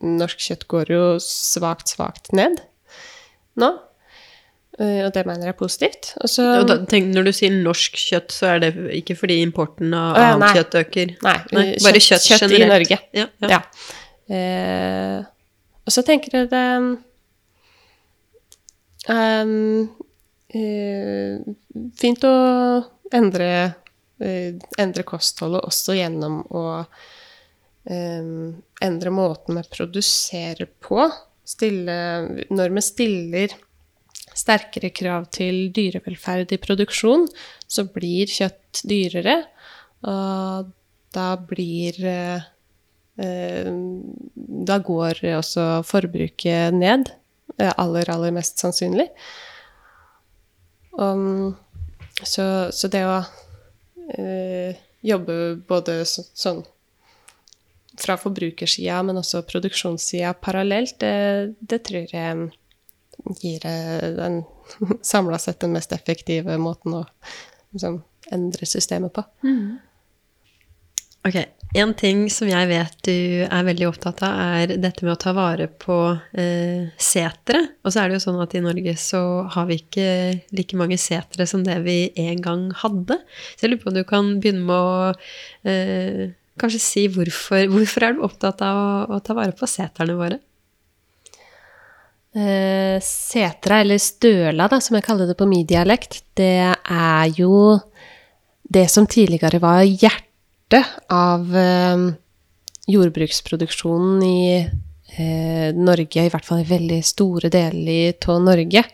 [0.03, 2.61] norsk kjøtt går jo svakt, svakt ned
[3.59, 3.73] nå.
[4.81, 6.13] Eh, og det mener jeg er positivt.
[6.25, 9.93] Også, Og da, tenk, når du sier norsk kjøtt, så er det ikke fordi importen
[9.97, 11.13] av ja, annet kjøtt øker?
[11.27, 12.89] Nei, Nei, bare kjøtt kjøtt i generelt.
[12.89, 13.01] Norge.
[13.19, 13.51] Ja, ja.
[13.59, 13.63] Ja.
[14.33, 15.19] Eh,
[15.83, 16.67] og så tenker jeg det
[19.09, 19.45] eh,
[22.03, 22.37] Fint å
[23.13, 23.49] endre,
[24.21, 26.65] eh, endre kostholdet også gjennom å
[27.89, 28.53] um,
[28.85, 31.07] endre måten vi produserer på.
[31.45, 31.97] Stille,
[32.53, 33.57] når vi stiller
[34.37, 37.27] sterkere krav til dyrevelferd i produksjon,
[37.69, 39.39] så blir kjøtt dyrere.
[40.09, 40.71] Og
[41.13, 42.47] da blir eh,
[43.21, 43.73] eh,
[44.67, 47.13] Da går også forbruket ned.
[47.59, 49.09] Eh, Aller, aller mest sannsynlig.
[50.93, 51.55] Um,
[52.23, 53.17] så, så det å
[54.19, 55.37] eh, jobbe
[55.69, 56.63] både så, sånn
[58.01, 62.49] fra forbrukersida, men også produksjonssida parallelt, det, det tror jeg
[63.43, 64.43] gir eh, den
[65.13, 67.03] samla sett den mest effektive måten å
[67.75, 68.01] liksom,
[68.33, 69.25] endre systemet på.
[71.29, 71.37] Ok,
[71.73, 75.33] En ting som jeg vet du er veldig opptatt av, er dette med å ta
[75.33, 75.97] vare på
[76.37, 77.63] eh, setre.
[77.81, 79.23] Og så er det jo sånn at i Norge så
[79.55, 80.09] har vi ikke
[80.53, 83.17] like mange setre som det vi en gang hadde.
[83.57, 88.05] Så jeg lurer på om du kan begynne med å eh, kanskje si hvorfor, hvorfor
[88.05, 90.37] er du opptatt av å, å ta vare på seterne våre?
[92.37, 97.79] Eh, setra, eller støla, da, som jeg kaller det på min dialekt, det er jo
[98.73, 100.29] det som tidligere var hjertet
[101.13, 102.07] av eh,
[102.91, 108.85] jordbruksproduksjonen i eh, Norge, i hvert fall i veldig store deler av Norge.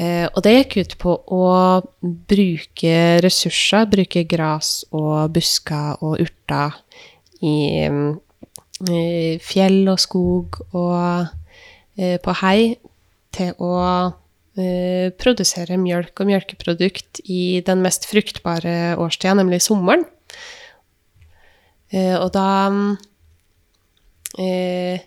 [0.00, 1.44] Eh, og det gikk ut på å
[2.00, 6.78] bruke ressurser, bruke gras og busker og urter
[7.44, 7.86] i,
[8.88, 9.04] i
[9.44, 11.28] fjell og skog og
[11.98, 12.74] eh, på hei
[13.34, 13.76] til å
[14.60, 20.02] produsere mjølk og mjølkeprodukt i den mest fruktbare årstida, nemlig sommeren.
[21.90, 22.48] Eh, og da
[24.38, 25.02] eh,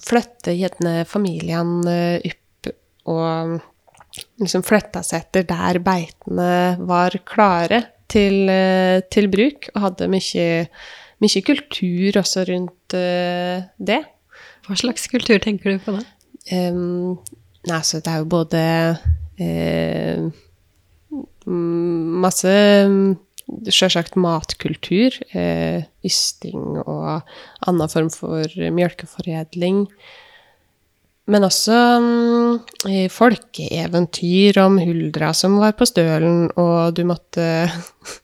[0.00, 2.70] flytter gjerne familien eh, opp
[3.10, 3.58] og
[4.42, 6.52] liksom flytta seg etter der beitene
[6.86, 10.46] var klare til, eh, til bruk, og hadde mye,
[11.22, 12.96] mye kultur også rundt
[13.90, 14.00] det.
[14.66, 16.02] Hva slags kultur tenker du på da?
[16.50, 17.18] Um,
[17.68, 18.62] nei, så det er jo både
[19.40, 20.22] eh,
[21.46, 22.52] mm, masse
[23.70, 27.22] Sjølsagt matkultur, eh, ysting og
[27.66, 28.46] annen form for
[28.76, 29.86] mjølkeforedling.
[31.30, 32.54] Men også mm,
[32.90, 37.44] eh, folkeeventyr om huldra som var på stølen, og du måtte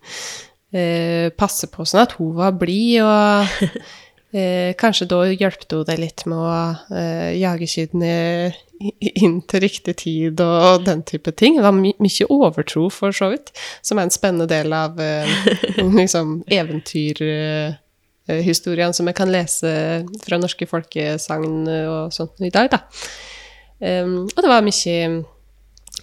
[0.76, 3.46] eh, passe på sånn at hun var blid, og
[4.36, 9.96] Eh, kanskje da hjelpte hun deg litt med å eh, jage kyrne inn til riktig
[10.02, 11.56] tid og den type ting.
[11.56, 13.48] Det var my mye overtro, for så vidt,
[13.86, 15.24] som er en spennende del av eh,
[16.00, 22.78] liksom, eventyrhistorien som jeg kan lese fra norske folkesagn og sånt i dag, da.
[23.76, 25.20] Um, og det var mye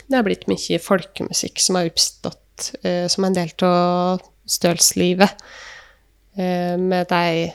[0.05, 5.33] Det har blitt mye folkemusikk som har oppstått uh, som en del av stølslivet.
[6.37, 7.49] Uh, med de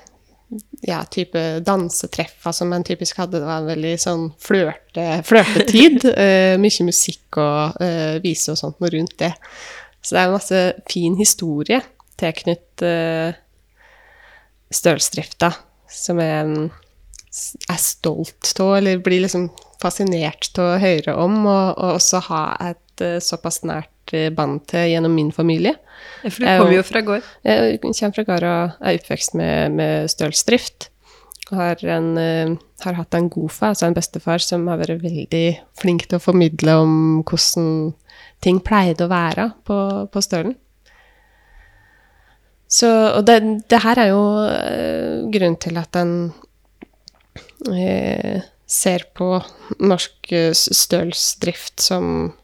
[0.81, 3.41] ja, type dansetreffer som en typisk hadde.
[3.41, 6.07] Det var en veldig sånn flørte, flørtetid.
[6.09, 9.35] uh, mye musikk og uh, vise og sånt noe rundt det.
[10.01, 11.83] Så det er en masse fin historie
[12.19, 13.37] tilknyttet uh,
[14.75, 15.53] stølsdrifta,
[15.89, 16.69] som jeg
[17.69, 19.49] er stolt av, eller blir liksom
[19.83, 23.93] fascinert av å høre om, og, og også ha et uh, såpass nært
[24.37, 25.75] band til gjennom min familie.
[26.23, 27.27] Ja, for du kommer jo fra gård.
[27.47, 30.89] Jeg kommer fra gård og er oppvokst med, med stølsdrift.
[31.49, 35.47] Har, en, uh, har hatt en godfar, altså en bestefar, som har vært veldig
[35.81, 37.95] flink til å formidle om hvordan
[38.45, 39.79] ting pleide å være på,
[40.13, 40.59] på stølen.
[42.69, 43.39] Så, og det,
[43.71, 46.13] det, her er jo uh, grunnen til at en
[47.73, 49.31] eh, ser på
[49.81, 52.35] norsk stølsdrift som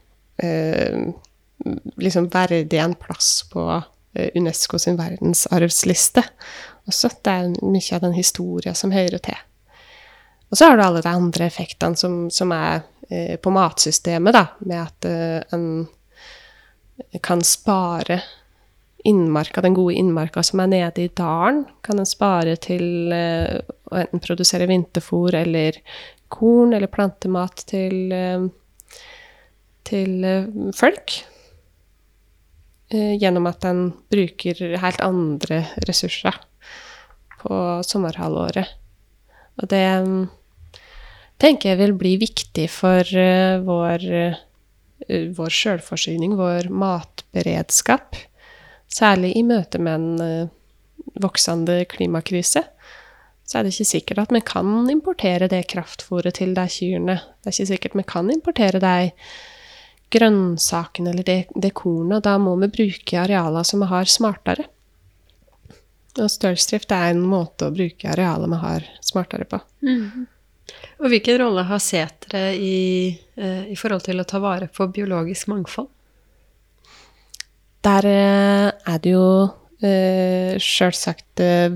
[2.01, 3.65] liksom verdig en plass på
[4.35, 6.23] UNESCO sin verdensarvsliste
[6.87, 7.09] også.
[7.21, 9.37] Det er mye av den historien som hører til.
[10.51, 14.45] Og så har du alle de andre effektene som, som er eh, på matsystemet, da,
[14.63, 18.21] med at eh, en kan spare
[19.05, 23.59] innmarka, den gode innmarka som er nede i dalen, kan en spare til eh,
[23.91, 25.81] å enten produsere vinterfôr eller
[26.33, 28.47] korn eller plantemat til, eh,
[29.85, 30.47] til eh,
[30.77, 31.19] folk.
[32.95, 36.35] Eh, gjennom at en bruker helt andre ressurser
[37.41, 38.69] på sommerhalvåret.
[39.59, 40.27] Og det mm,
[41.41, 48.19] tenker jeg vil bli viktig for uh, vår, uh, vår sjølforsyning, vår matberedskap.
[48.91, 50.51] Særlig i møte med en
[51.19, 52.63] voksende klimakrise.
[53.45, 57.17] Så er det ikke sikkert at vi kan importere det kraftfôret til de kyrne.
[57.41, 59.11] Det er ikke sikkert vi kan importere de
[60.15, 62.23] grønnsakene eller det, det kornet.
[62.25, 64.69] Da må vi bruke arealer som vi har, smartere.
[66.15, 69.59] Og stølsdrift er en måte å bruke arealet vi har, smartere på.
[69.83, 70.25] Mm.
[71.03, 75.51] Og hvilken rolle har setere i, eh, i, forhold til å ta vare på biologisk
[75.51, 75.91] mangfold?
[77.85, 79.27] Der eh, er det jo
[79.83, 81.67] eh, sjølsagt eh,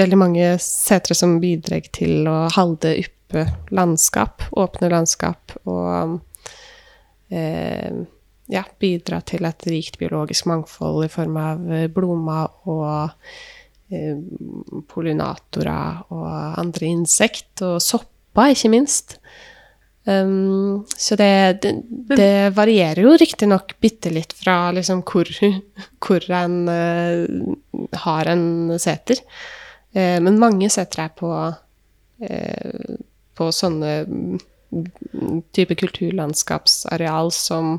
[0.00, 6.20] veldig mange setere som bidrar til å holde oppe landskap, åpne landskap, og
[7.30, 8.02] eh,
[8.50, 13.16] ja, bidra til et rikt biologisk mangfold i form av eh, blomster og
[13.90, 14.18] Eh,
[14.86, 16.26] pollinatorer og
[16.60, 19.16] andre insekt, og sopper, ikke minst.
[20.06, 21.72] Um, så det, det,
[22.08, 25.28] det, varierer jo riktignok bitte litt fra liksom hvor,
[26.06, 28.46] hvor en uh, har en
[28.80, 29.20] seter.
[29.90, 31.32] Uh, men mange seter er på,
[32.30, 32.94] uh,
[33.36, 33.92] på sånne
[35.56, 37.78] type kulturlandskapsareal som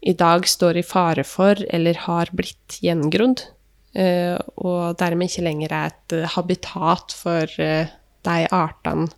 [0.00, 3.44] i dag står i fare for eller har blitt gjengrodd.
[3.92, 7.90] Eh, og dermed ikke lenger er et eh, habitat for eh,
[8.26, 9.08] de artene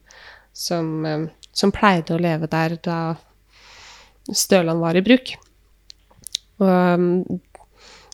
[0.57, 1.05] som,
[1.53, 2.99] som pleide å leve der da
[4.33, 5.35] stølene var i bruk.
[6.63, 7.39] Og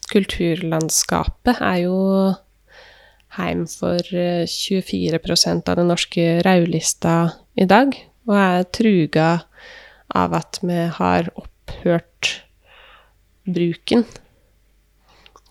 [0.09, 1.97] kulturlandskapet er jo
[3.37, 7.16] heim for 24% av den norske raulista
[7.59, 7.93] i dag,
[8.29, 9.29] og er truga
[10.16, 12.35] av at vi har opphørt
[13.49, 14.05] bruken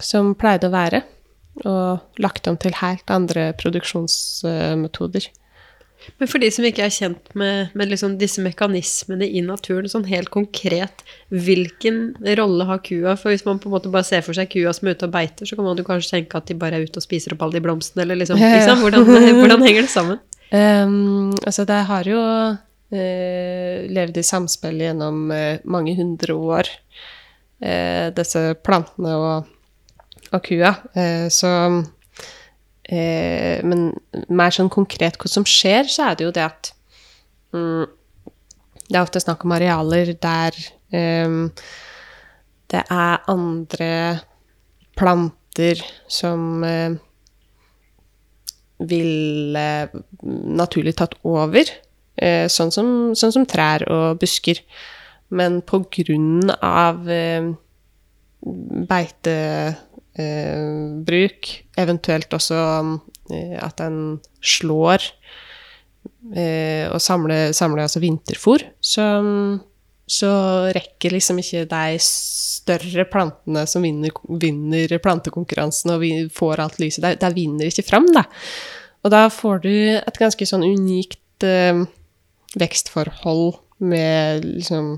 [0.01, 1.01] som pleide å være,
[1.65, 5.29] og lagt om til helt andre produksjonsmetoder.
[6.21, 10.05] Men for de som ikke er kjent med, med liksom disse mekanismene i naturen, sånn
[10.07, 11.01] helt konkret,
[11.33, 13.15] hvilken rolle har kua?
[13.19, 15.15] For hvis man på en måte bare ser for seg kua som er ute og
[15.17, 17.43] beiter, så kan man jo kanskje tenke at de bare er ute og spiser opp
[17.43, 19.09] alle de blomstene, eller liksom, liksom hvordan,
[19.41, 20.21] hvordan, henger det sammen?
[20.53, 22.21] Um, altså, det har jo
[22.87, 26.69] levd i samspill gjennom uh, mange hundre år,
[27.59, 29.49] uh, disse plantene og
[30.35, 30.73] og kua.
[30.95, 31.51] Eh, så
[32.83, 33.91] eh, Men
[34.29, 36.71] mer sånn konkret hva som skjer, så er det jo det at
[37.55, 37.85] mm,
[38.87, 40.55] Det er ofte snakk om arealer der
[40.95, 41.37] eh,
[42.67, 43.91] det er andre
[44.99, 45.79] planter
[46.11, 46.65] som
[48.77, 49.67] ville
[50.59, 51.69] naturlig tatt over,
[52.17, 54.63] sånn som, sånn som, trær og busker.
[55.29, 57.03] Men på grunn av
[58.87, 59.77] beitebruk,
[60.17, 62.59] eh, eventuelt også
[63.33, 65.03] eh, at den slår
[66.35, 69.05] eh, og samler, samler altså vinterfôr, så,
[70.07, 70.31] så
[70.75, 74.11] rekker liksom ikke de større plantene som vinner,
[74.41, 78.27] vinner plantekonkurransen og får alt lyset, de, de vinner ikke fram, da.
[79.05, 81.85] Og da får du et ganske sånn unikt eh,
[82.59, 84.97] vekstforhold med liksom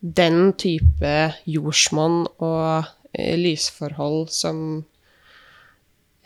[0.00, 1.14] den type
[1.48, 4.84] jordsmonn og eh, lysforhold som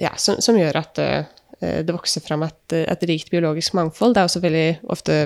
[0.01, 1.23] ja, som, som, gjør at uh,
[1.61, 4.17] det vokser fram et, et, rikt biologisk mangfold.
[4.17, 5.19] Det er også veldig ofte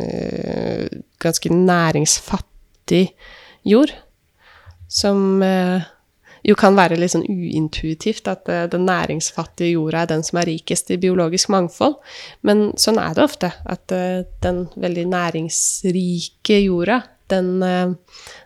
[0.00, 0.86] eh,
[1.20, 3.02] ganske næringsfattig
[3.68, 3.92] jord,
[4.88, 5.84] som uh,
[6.46, 10.92] jo kan være litt sånn uintuitivt at den næringsfattige jorda er den som er rikest
[10.94, 11.98] i biologisk mangfold.
[12.46, 13.90] Men sånn er det ofte, at
[14.44, 17.58] den veldig næringsrike jorda den,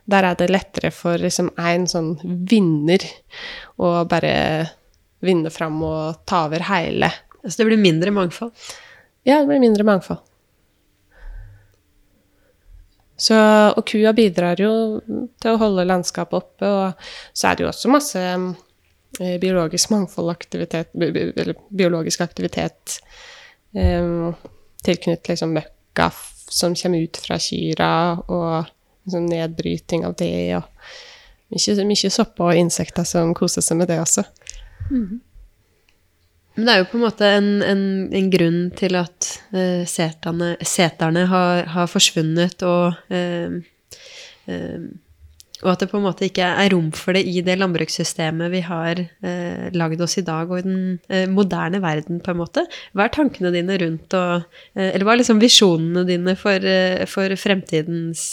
[0.08, 2.14] der er det lettere for liksom én sånn
[2.48, 3.04] vinner
[3.76, 4.32] å bare
[5.24, 7.10] vinne fram og ta over hele.
[7.44, 8.56] Så det blir mindre mangfold?
[9.28, 10.24] Ja, det blir mindre mangfold.
[13.20, 13.36] Så,
[13.76, 14.72] og kua bidrar jo
[15.42, 20.94] til å holde landskapet oppe, og så er det jo også masse eh, biologisk mangfoldaktivitet,
[20.96, 22.96] eller biologisk aktivitet
[23.76, 24.32] um,
[24.86, 26.08] tilknyttet liksom møkka
[26.50, 27.92] som kommer ut fra kyra,
[28.24, 28.70] og
[29.04, 34.00] liksom nedbryting av det, og mye, mye sopper og insekter som koser seg med det
[34.00, 34.24] også.
[34.90, 35.20] Mm.
[36.56, 37.84] Men det er jo på en måte en, en,
[38.16, 43.54] en grunn til at uh, seterne, seterne har, har, forsvunnet, og, uh,
[44.50, 44.90] uh,
[45.60, 48.64] og at det på en måte ikke er rom for det i det landbrukssystemet vi
[48.66, 52.66] har uh, lagd oss i dag, og i den moderne verden, på en måte.
[52.96, 56.66] Hva er tankene dine rundt og Eller hva er liksom visjonene dine for,
[57.14, 58.32] for fremtidens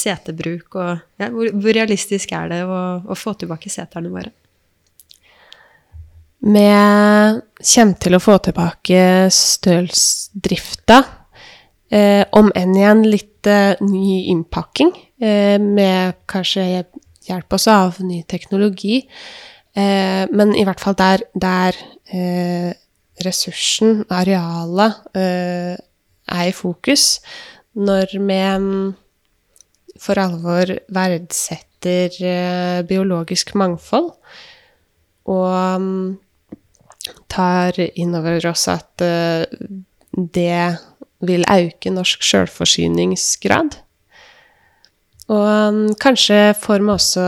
[0.00, 4.32] setebruk, og ja, hvor, hvor, realistisk er det å, å få tilbake seterne våre?
[6.40, 6.68] Vi
[7.60, 11.02] kommer til å få tilbake stølsdrifta,
[11.92, 16.64] eh, om enn i en litt eh, ny innpakking, eh, med kanskje
[17.28, 19.02] hjelp også av ny teknologi.
[19.76, 21.76] Eh, men i hvert fall der, der
[22.08, 22.72] eh,
[23.20, 25.76] ressursen, arealet, eh,
[26.30, 27.20] er i fokus,
[27.76, 28.40] når vi
[30.00, 32.14] for alvor verdsetter
[32.88, 34.14] biologisk mangfold,
[35.28, 36.18] og mm,
[37.30, 39.44] tar inn over oss at uh,
[40.10, 40.78] det
[41.20, 43.76] vil øke norsk sjølforsyningsgrad.
[45.30, 47.26] Og um, kanskje får vi også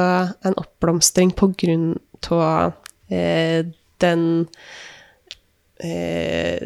[0.48, 1.92] en oppblomstring på grunn
[2.32, 2.72] av
[3.12, 3.62] eh,
[4.02, 4.24] den
[5.78, 6.64] eh,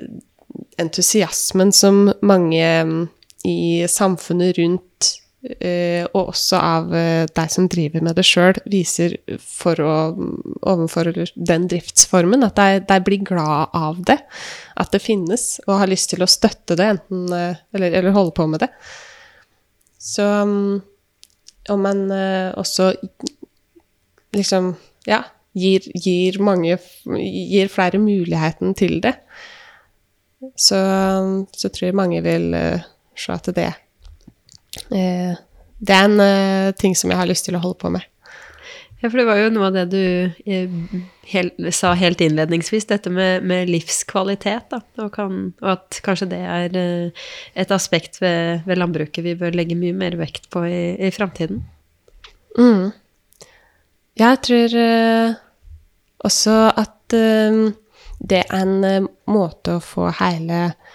[0.81, 2.97] entusiasmen som mange um,
[3.45, 4.86] i samfunnet rundt Eh,
[5.47, 9.93] og også av deg som driver med det sjøl, viser for å,
[10.67, 14.19] overfor den driftsformen at de, de, blir glad av det.
[14.75, 18.35] At det finnes, og har lyst til å støtte det, enten, eh, eller, eller holde
[18.37, 18.71] på med det.
[20.03, 20.75] Så mm,
[21.75, 22.03] om man
[22.59, 22.93] også
[24.37, 24.75] liksom
[25.09, 25.23] ja,
[25.57, 26.77] gir, gir, mange
[27.07, 29.15] Gir flere muligheten til det,
[30.59, 30.79] så,
[31.55, 32.53] så tror jeg mange vil
[33.17, 33.86] se at det Eh,
[34.91, 38.05] det er en eh, ting som jeg har lyst til å holde på med.
[39.03, 40.03] Ja, for det var jo noe av det du
[40.49, 40.77] eh,
[41.33, 44.81] helt, sa helt innledningsvis, dette med, med livskvalitet, da.
[45.05, 46.79] Og, kan, og, at kanskje det er
[47.59, 51.61] et aspekt ved, ved, landbruket vi bør legge mye mer vekt på i, i framtiden.
[52.57, 52.89] Mm.
[54.17, 54.79] Jeg tror
[56.25, 60.86] også at det er en måte å få hele Eh,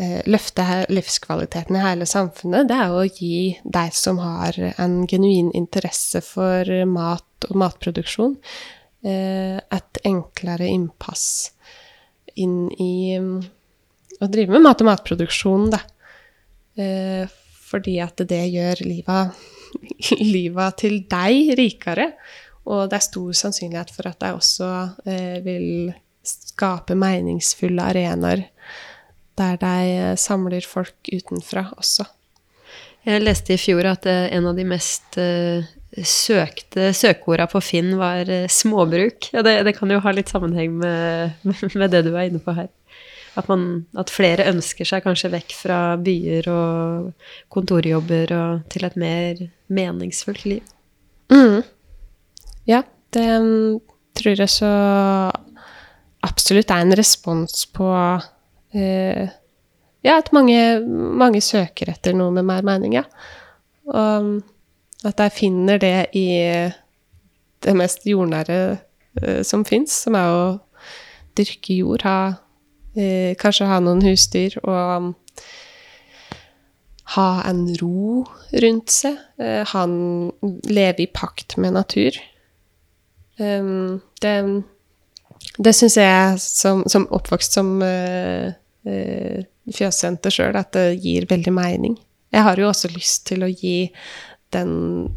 [0.00, 6.22] løfte livskvaliteten i hele samfunnet, det er å gi deg som har en genuin interesse
[6.24, 8.36] for mat og matproduksjon,
[9.04, 11.52] eh, et enklere innpass
[12.40, 13.38] inn i mm,
[14.20, 15.82] å drive med mat- og matproduksjon, da.
[16.80, 17.24] Eh,
[17.70, 19.42] fordi at det gjør livet,
[20.36, 22.12] livet til deg rikere.
[22.70, 24.70] Og det er stor sannsynlighet for at jeg også
[25.42, 25.92] vil
[26.26, 28.42] skape meningsfulle arenaer
[29.40, 32.06] der de eh, samler folk utenfra også.
[33.08, 35.64] Jeg leste i fjor at eh, en av de mest uh,
[36.04, 39.30] søkte søkeorda på Finn var småbruk.
[39.34, 41.40] Ja, det, det, kan jo ha litt sammenheng med,
[41.80, 42.68] med det du er inne på her.
[43.38, 48.96] At, man, at, flere ønsker seg kanskje vekk fra byer og kontorjobber og til et
[48.98, 50.74] mer meningsfullt liv.
[51.30, 51.62] Mm.
[52.68, 52.82] Ja,
[53.14, 53.78] det um,
[54.18, 54.70] tror jeg så
[56.26, 58.26] absolutt er en respons på eh,
[58.74, 63.02] Ja, at mange, mange, søker etter noe med mer mening, ja.
[63.90, 64.40] Og
[65.04, 66.26] at jeg finner det i
[67.64, 68.60] det mest jordnære
[69.22, 70.44] eh, som fins, som er å
[71.38, 72.40] dyrke jord, ha,
[72.96, 75.10] eh, kanskje ha noen husdyr og um,
[77.16, 78.24] ha en ro
[78.62, 79.16] rundt seg.
[79.72, 79.92] Han
[80.70, 82.14] lever i pakt med natur.
[83.40, 84.34] Um, det
[85.58, 87.80] det syns jeg, som, som, oppvokst som
[88.86, 91.96] uh, uh, fjøsjente sjøl, at det gir veldig mening.
[92.30, 93.90] Jeg har jo også lyst til å gi
[94.54, 94.72] den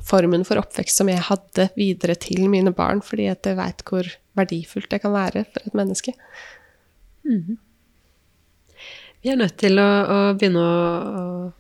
[0.06, 4.10] formen for oppvekst som jeg hadde, videre til mine barn, fordi at jeg veit hvor
[4.38, 6.14] verdifullt det kan være for et menneske.
[7.26, 7.58] Mm.
[9.24, 10.80] Vi er nødt til å, å begynne å,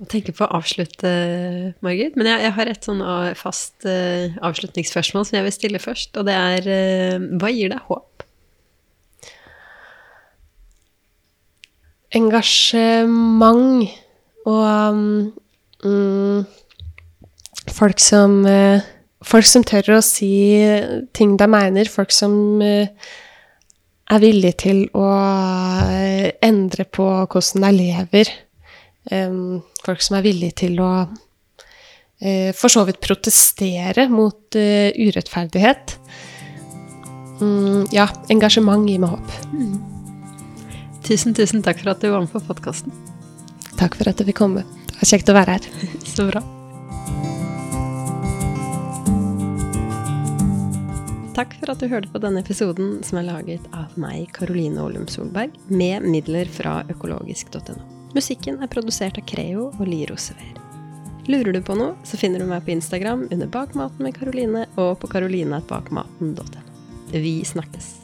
[0.04, 1.10] å, tenke på å avslutte,
[1.86, 2.18] Margit.
[2.20, 3.04] Men jeg, jeg har et sånn
[3.40, 6.12] fast uh, avslutningsspørsmål som jeg vil stille først.
[6.20, 8.13] Og det er uh, hva gir deg håp?
[12.14, 13.90] Engasjement
[14.46, 15.00] og
[15.84, 16.46] um,
[17.72, 18.82] folk som uh,
[19.24, 20.60] Folk som tør å si
[21.16, 21.88] ting de mener.
[21.88, 22.90] Folk som uh,
[24.12, 25.08] er villige til å
[25.88, 28.32] eh, endre på hvordan de lever.
[29.84, 30.92] Folk som er villige til å
[32.24, 35.98] eh, for så vidt protestere mot eh, urettferdighet.
[37.44, 39.36] Mm, ja, engasjement gir meg håp.
[39.52, 39.93] Mm.
[41.04, 42.94] Tusen, tusen takk for at du var med på podkasten.
[43.76, 44.64] Takk for at du fikk komme.
[44.88, 45.72] Det var kjekt å være her.
[46.16, 46.44] Så bra.
[51.34, 55.08] Takk for at du hørte på denne episoden som er laget av meg, Karoline Olum
[55.10, 57.80] Solberg, med midler fra økologisk.no.
[58.14, 60.54] Musikken er produsert av Creo og Liro Sever.
[61.28, 64.96] Lurer du på noe, så finner du meg på Instagram under Bakmaten med Karoline og
[65.02, 66.64] på karoline.bakmaten.no.
[67.14, 68.03] Vi snakkes!